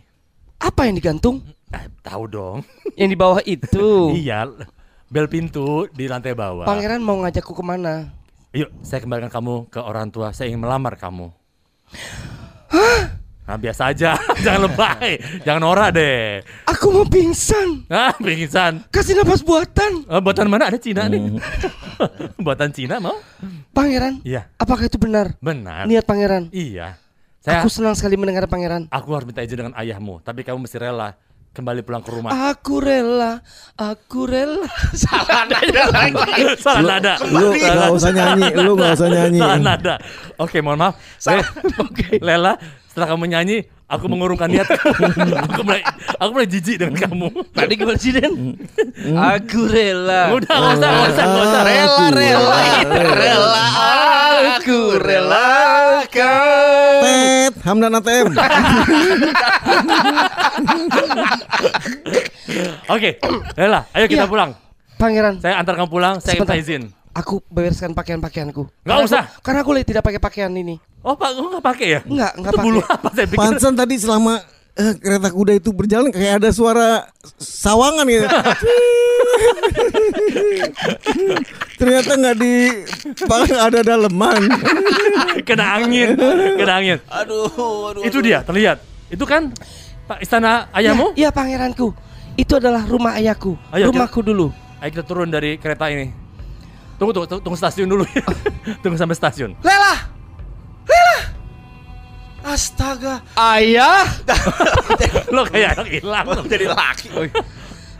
Apa 0.60 0.88
yang 0.88 0.96
digantung? 0.96 1.44
Eh, 1.72 1.88
tahu 2.04 2.28
dong. 2.28 2.58
Yang 2.96 3.10
di 3.12 3.18
bawah 3.18 3.42
itu. 3.44 3.88
Iya, 4.24 4.48
bel 5.08 5.28
pintu 5.28 5.88
di 5.92 6.08
lantai 6.08 6.36
bawah. 6.36 6.64
Pangeran 6.64 7.00
mau 7.04 7.20
ngajakku 7.20 7.52
ke 7.52 7.64
mana? 7.64 8.12
Yuk, 8.50 8.70
saya 8.82 9.00
kembalikan 9.00 9.30
kamu 9.30 9.70
ke 9.70 9.78
orang 9.78 10.10
tua. 10.10 10.34
Saya 10.34 10.50
ingin 10.50 10.66
melamar 10.66 10.98
kamu. 10.98 11.30
Nah, 13.46 13.58
biasa 13.58 13.94
aja. 13.94 14.18
Jangan 14.46 14.70
lebay. 14.70 15.22
Jangan 15.42 15.62
norak 15.62 15.90
deh. 15.94 16.42
Aku 16.66 16.90
mau 16.90 17.06
pingsan. 17.06 17.86
Ah, 17.90 18.14
pingsan. 18.14 18.86
Kasih 18.90 19.18
nafas 19.18 19.42
buatan. 19.42 20.06
Eh, 20.06 20.22
buatan 20.22 20.50
mana? 20.50 20.70
Ada 20.70 20.78
Cina 20.78 21.06
nih. 21.06 21.38
buatan 22.46 22.70
Cina 22.70 22.98
mau? 22.98 23.18
Pangeran, 23.70 24.20
Iya, 24.26 24.50
apakah 24.58 24.86
itu 24.86 24.98
benar? 24.98 25.38
benar. 25.40 25.86
Niat 25.86 26.04
pangeran. 26.04 26.50
Iya. 26.50 26.98
Saya 27.40 27.64
Aku 27.64 27.72
senang 27.72 27.96
sekali 27.96 28.20
mendengar 28.20 28.44
pangeran. 28.46 28.90
aku 28.92 29.08
harus 29.16 29.24
minta 29.24 29.40
izin 29.40 29.64
dengan 29.64 29.74
ayahmu, 29.74 30.20
tapi 30.20 30.44
kamu 30.44 30.68
mesti 30.68 30.76
rela 30.76 31.16
kembali 31.50 31.82
pulang 31.82 32.04
ke 32.06 32.12
rumah. 32.14 32.32
Aku 32.54 32.80
rela, 32.80 33.42
aku 33.76 34.30
rela. 34.30 34.64
Salah 35.04 35.44
nada 35.50 35.84
lagi. 35.90 36.44
Salah 36.56 36.82
nada. 37.02 37.14
Lu 37.26 37.52
gak 37.54 37.90
usah 37.92 38.12
nyanyi, 38.14 38.48
lu 38.56 38.72
gak 38.78 38.92
usah 38.96 39.08
nyanyi. 39.10 39.40
Salah 39.42 39.60
nada. 39.60 39.96
Oke, 40.40 40.62
mohon 40.62 40.80
maaf. 40.80 40.96
Le- 41.26 42.22
Lela, 42.22 42.54
setelah 43.00 43.16
kamu 43.16 43.32
nyanyi, 43.32 43.58
aku 43.88 44.12
mengurungkan 44.12 44.52
niat. 44.52 44.68
aku 45.48 45.64
mulai 45.64 45.80
aku 46.20 46.36
mulai 46.36 46.52
jijik 46.52 46.84
dengan 46.84 47.00
kamu. 47.00 47.32
Tadi 47.56 47.80
gimana 47.80 47.96
sih 47.96 48.12
Den? 48.12 48.60
Aku 49.16 49.72
rela. 49.72 50.36
Udah, 50.36 50.52
nggak 50.52 50.76
usah, 50.76 50.90
nggak 50.92 51.16
usah, 51.16 51.24
nggak 51.24 51.46
usah. 51.48 51.62
Rela, 51.64 52.12
rela, 52.12 52.60
rela. 53.16 53.64
Aku 54.60 55.00
relakan. 55.00 57.00
Tet, 57.08 57.56
Hamdan 57.64 57.96
ATM. 58.04 58.36
Oke, 62.92 63.16
Lela, 63.56 63.88
ayo 63.96 64.12
kita 64.12 64.28
Iya. 64.28 64.28
pulang. 64.28 64.52
Pangeran, 65.00 65.40
Saya 65.40 65.56
antar 65.56 65.80
kamu 65.80 65.88
pulang, 65.88 66.20
saya 66.20 66.36
minta 66.36 66.60
izin. 66.60 66.92
Aku 67.14 67.42
bereskan 67.50 67.92
pakaian-pakaianku. 67.94 68.64
Nggak 68.66 68.86
Karena 68.86 69.06
usah. 69.06 69.24
Aku, 69.26 69.42
karena 69.42 69.60
aku 69.66 69.72
lagi 69.74 69.86
tidak 69.90 70.04
pakai 70.06 70.22
pakaian 70.22 70.52
ini. 70.54 70.78
Oh, 71.00 71.16
Pak, 71.16 71.32
kamu 71.36 71.48
nggak 71.58 71.66
pakai 71.66 71.88
ya? 71.88 72.00
Enggak, 72.04 72.32
enggak 72.36 72.54
Itu 72.54 72.60
bulu 72.60 72.80
pakai. 72.84 72.96
apa? 72.96 73.08
Saya 73.16 73.28
pikir. 73.28 73.40
Pantesan 73.40 73.74
tadi 73.76 73.96
selama 73.96 74.34
eh, 74.76 74.94
kereta 75.00 75.30
kuda 75.32 75.54
itu 75.56 75.70
berjalan 75.72 76.10
kayak 76.12 76.34
ada 76.44 76.50
suara 76.52 77.08
sawangan 77.40 78.06
gitu. 78.08 78.28
Ternyata 81.80 82.12
nggak 82.20 82.36
di 82.36 82.54
paling 83.24 83.56
ada 83.56 83.80
daleman. 83.80 84.42
kena 85.48 85.66
angin, 85.80 86.10
kena 86.60 86.74
angin. 86.76 86.98
Aduh, 87.08 87.48
aduh. 87.96 88.02
Itu 88.04 88.20
dia, 88.20 88.44
terlihat. 88.44 88.84
Itu 89.10 89.24
kan 89.24 89.52
Pak 90.10 90.20
istana 90.26 90.68
ayahmu? 90.76 91.14
Iya, 91.14 91.30
iya, 91.30 91.30
pangeranku. 91.30 91.94
Itu 92.36 92.58
adalah 92.58 92.84
rumah 92.88 93.16
ayahku. 93.20 93.56
Ayo, 93.72 93.92
Rumahku 93.92 94.24
dulu. 94.24 94.50
Ayo 94.80 94.90
kita 94.96 95.04
turun 95.04 95.28
dari 95.30 95.60
kereta 95.60 95.92
ini. 95.92 96.29
Tunggu, 97.00 97.16
tunggu, 97.16 97.28
tunggu, 97.32 97.42
tunggu 97.48 97.58
stasiun 97.58 97.88
dulu. 97.88 98.04
tunggu 98.84 99.00
sampai 99.00 99.16
stasiun. 99.16 99.56
Lela. 99.64 99.96
Lela. 100.84 101.20
Astaga. 102.44 103.24
Ayah, 103.40 104.04
Lo 105.36 105.48
kayak 105.48 105.80
anak 105.80 105.88
hilang. 105.88 106.26
Jadi 106.44 106.66
laki. 106.68 107.08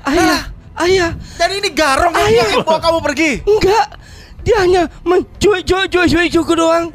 ayah, 0.04 0.42
ayah. 0.84 1.12
Dan 1.40 1.50
ini 1.60 1.70
garong 1.72 2.12
Ayah. 2.12 2.60
yang 2.60 2.68
bawa 2.68 2.80
kamu 2.84 3.00
pergi. 3.04 3.32
Enggak. 3.48 3.88
Dia 4.44 4.58
hanya 4.64 4.84
mencuik-cuik-cuik-cuikku 5.04 6.54
doang. 6.56 6.88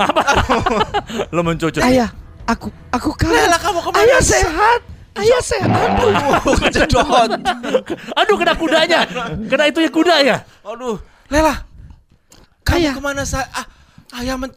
Lo 1.33 1.41
mencucuk. 1.45 1.85
Ayah, 1.85 2.09
aku 2.49 2.69
aku 2.93 3.13
kalah. 3.17 3.33
Lela, 3.49 3.57
kamu 3.61 3.79
ke 3.81 3.89
mana? 3.93 4.01
Ayah 4.05 4.21
sehat. 4.25 4.81
Ayah 5.15 5.41
sehat. 5.45 5.89
Oh, 6.45 6.57
kejedot. 6.69 7.31
Aduh, 8.19 8.37
kena 8.41 8.53
kudanya. 8.57 9.01
Kena 9.49 9.65
itu 9.69 9.79
ya 9.85 9.91
kuda 9.93 10.17
ya. 10.21 10.37
Aduh, 10.65 10.97
Lela. 11.29 11.74
Kamu 12.65 12.79
Ayah. 12.81 12.93
ke 12.97 13.01
mana 13.01 13.23
saya? 13.23 13.45
Ah, 13.53 13.67
ayah 14.17 14.35
men 14.35 14.51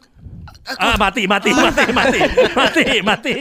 aku- 0.64 0.80
Ah, 0.80 0.96
mati, 0.96 1.22
mati, 1.24 1.50
mati, 1.52 1.82
mati, 1.92 2.20
mati, 2.56 2.84
mati. 3.04 3.36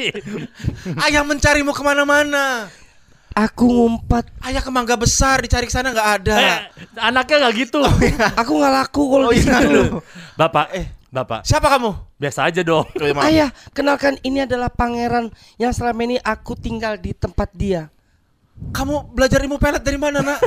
ayah 1.04 1.24
mencarimu 1.24 1.72
ke 1.72 1.82
mana-mana. 1.82 2.68
Aku 3.32 3.64
ngumpat. 3.64 4.28
Ayah 4.42 4.60
ke 4.60 4.68
Mangga 4.68 4.98
Besar 4.98 5.40
dicari 5.40 5.64
ke 5.64 5.72
sana 5.72 5.94
nggak 5.94 6.10
ada. 6.20 6.36
Eh, 6.36 6.58
anaknya 6.98 7.46
nggak 7.46 7.54
gitu. 7.56 7.80
Aku 8.36 8.58
nggak 8.58 8.74
laku 8.76 9.04
kalau 9.08 9.30
Oh, 9.30 9.32
di 9.32 9.40
iya, 9.40 9.56
situ. 9.56 9.70
aduh. 9.70 9.88
Bapak, 10.34 10.66
Eh. 10.74 10.86
bapak, 11.08 11.46
Siapa 11.46 11.70
kamu? 11.70 11.92
biasa 12.18 12.40
aja 12.44 12.62
dong. 12.62 12.82
Oh, 12.84 13.06
iya. 13.06 13.14
Ayah, 13.22 13.50
kenalkan 13.72 14.18
ini 14.20 14.42
adalah 14.42 14.68
pangeran 14.68 15.30
yang 15.56 15.70
selama 15.70 16.02
ini 16.04 16.18
aku 16.18 16.58
tinggal 16.58 16.98
di 16.98 17.14
tempat 17.14 17.54
dia. 17.54 17.94
Kamu 18.74 19.14
belajar 19.14 19.38
ilmu 19.40 19.62
pelet 19.62 19.80
dari 19.80 19.96
mana, 19.96 20.26
Nak? 20.26 20.40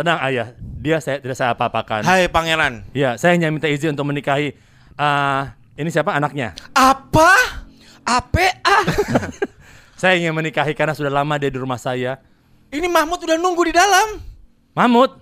Tenang 0.00 0.16
ayah, 0.24 0.56
dia 0.80 0.96
saya 0.96 1.20
tidak 1.20 1.36
saya 1.36 1.52
apa-apakan. 1.52 2.08
Hai 2.08 2.24
pangeran. 2.32 2.88
Ya, 2.96 3.20
saya 3.20 3.36
hanya 3.36 3.52
minta 3.52 3.68
izin 3.68 3.92
untuk 3.92 4.08
menikahi. 4.08 4.56
ah 4.96 5.52
ini 5.76 5.92
siapa 5.92 6.16
anaknya? 6.16 6.56
Apa? 6.72 7.60
APA. 8.08 8.78
Saya 10.00 10.16
ingin 10.16 10.32
menikahi 10.32 10.72
karena 10.72 10.96
sudah 10.96 11.12
lama 11.12 11.36
dia 11.36 11.52
di 11.52 11.60
rumah 11.60 11.76
saya. 11.76 12.16
Ini 12.72 12.88
Mahmud 12.88 13.20
udah 13.20 13.36
nunggu 13.36 13.68
di 13.68 13.76
dalam. 13.76 14.16
Mahmud, 14.72 15.20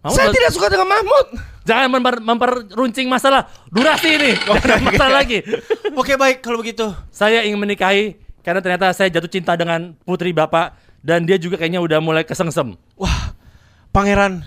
Mahmud 0.00 0.16
Saya 0.16 0.32
tidak 0.32 0.56
suka 0.56 0.72
dengan 0.72 0.88
Mahmud. 0.88 1.26
jangan 1.68 1.88
memper, 1.92 2.16
memperuncing 2.24 3.04
masalah 3.04 3.44
durasi 3.68 4.16
ini. 4.16 4.32
Jangan 4.48 4.64
ada 4.64 4.76
masalah 4.80 5.12
lagi. 5.20 5.44
Oke 5.92 6.16
baik 6.16 6.40
kalau 6.40 6.64
begitu. 6.64 6.88
Saya 7.12 7.44
ingin 7.44 7.60
menikahi 7.60 8.16
karena 8.40 8.64
ternyata 8.64 8.88
saya 8.96 9.12
jatuh 9.12 9.28
cinta 9.28 9.52
dengan 9.52 9.92
putri 10.08 10.32
bapak 10.32 10.80
dan 11.04 11.28
dia 11.28 11.36
juga 11.36 11.60
kayaknya 11.60 11.84
udah 11.84 12.00
mulai 12.00 12.24
kesengsem. 12.24 12.80
Wah, 12.96 13.33
pangeran. 13.94 14.42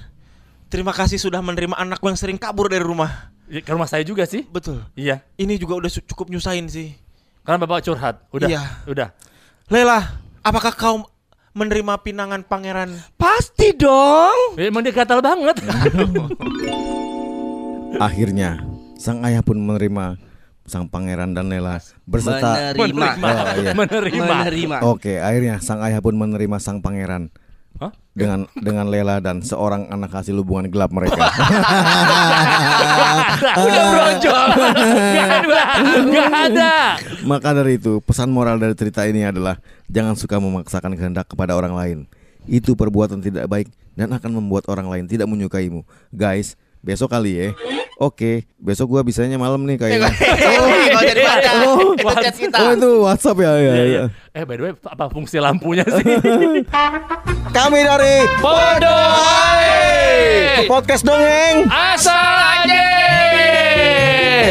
Terima 0.67 0.91
kasih 0.91 1.15
sudah 1.15 1.39
menerima 1.39 1.79
anakku 1.79 2.11
yang 2.11 2.19
sering 2.19 2.35
kabur 2.35 2.67
dari 2.67 2.83
rumah. 2.83 3.31
Ya, 3.47 3.63
Ke 3.63 3.71
rumah 3.71 3.87
saya 3.87 4.03
juga 4.03 4.27
sih. 4.27 4.43
Betul. 4.43 4.83
Iya, 4.99 5.23
Ini 5.39 5.55
juga 5.55 5.79
udah 5.79 5.87
cukup 5.87 6.27
nyusahin 6.27 6.67
sih. 6.67 6.91
karena 7.47 7.63
bapak 7.63 7.87
curhat. 7.87 8.27
Udah, 8.35 8.51
Iya. 8.51 8.59
udah. 8.83 9.15
Lela, 9.71 10.19
apakah 10.43 10.75
kau 10.75 11.07
menerima 11.55 11.95
pinangan 12.03 12.43
pangeran? 12.43 12.91
Pasti 13.15 13.71
dong. 13.71 14.59
Emang 14.59 14.83
dia 14.83 14.91
gatal 14.91 15.23
banget. 15.23 15.63
Akhirnya 18.03 18.59
sang 18.99 19.23
ayah 19.23 19.39
pun 19.39 19.63
menerima 19.63 20.19
sang 20.67 20.91
pangeran 20.91 21.31
dan 21.31 21.47
Lela 21.47 21.79
berserta 22.03 22.75
Menerima. 22.75 23.07
Oh, 23.15 23.55
iya. 23.55 23.71
Menerima. 23.71 24.23
Menerima. 24.27 24.75
Oke, 24.83 25.23
akhirnya 25.23 25.63
sang 25.63 25.79
ayah 25.79 26.03
pun 26.03 26.19
menerima 26.19 26.59
sang 26.59 26.83
pangeran? 26.83 27.31
Dengan 28.17 28.49
dengan 28.57 28.89
Lela 28.89 29.21
dan 29.21 29.45
seorang 29.45 29.93
anak 29.93 30.09
hasil 30.09 30.33
hubungan 30.41 30.65
gelap 30.73 30.89
mereka. 30.89 31.29
Udah 33.61 33.83
bronjol. 33.93 34.45
Gak 34.57 35.29
ada. 35.45 35.61
Gak 36.09 36.31
ada. 36.49 36.73
Maka 37.21 37.49
dari 37.53 37.77
itu, 37.77 38.01
pesan 38.01 38.33
moral 38.33 38.57
dari 38.57 38.73
cerita 38.73 39.05
ini 39.05 39.21
adalah 39.21 39.61
jangan 39.85 40.17
suka 40.17 40.41
memaksakan 40.41 40.97
kehendak 40.97 41.29
kepada 41.29 41.53
orang 41.53 41.77
lain. 41.77 41.97
Itu 42.49 42.73
perbuatan 42.73 43.21
tidak 43.21 43.45
baik 43.45 43.69
dan 43.93 44.09
akan 44.09 44.41
membuat 44.41 44.65
orang 44.65 44.89
lain 44.89 45.05
tidak 45.05 45.29
menyukaimu. 45.29 45.85
Guys, 46.09 46.57
besok 46.79 47.11
kali 47.11 47.31
ya. 47.33 47.47
Oke, 47.97 48.45
besok 48.55 48.93
gua 48.93 49.01
bisanya 49.01 49.41
malam 49.41 49.65
nih 49.65 49.75
kayaknya. 49.75 50.13
Kau 50.13 51.01
jadi 51.09 51.21
baca. 51.25 51.51
Oh, 51.65 51.97
Itu 51.97 52.13
chat 52.21 52.35
kita. 52.37 52.57
oh 52.61 52.69
itu 52.71 52.89
WhatsApp 53.01 53.37
ya, 53.41 53.51
ya, 53.51 53.57
Iya, 53.57 53.73
ya. 53.73 53.85
iya. 53.85 54.01
Eh, 54.33 54.43
by 54.45 54.53
the 54.53 54.63
way, 54.63 54.73
apa 54.77 55.05
fungsi 55.09 55.41
lampunya 55.41 55.81
sih? 55.81 56.05
Kami 57.57 57.79
dari 57.81 58.15
Bodoh. 58.37 59.09
podcast 60.69 61.01
dongeng. 61.01 61.65
Asal 61.67 62.13
aja. 62.61 62.85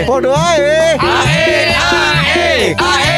Podo 0.07 0.35
ae. 0.35 0.99
Ae, 0.99 1.71
ae. 2.75 3.16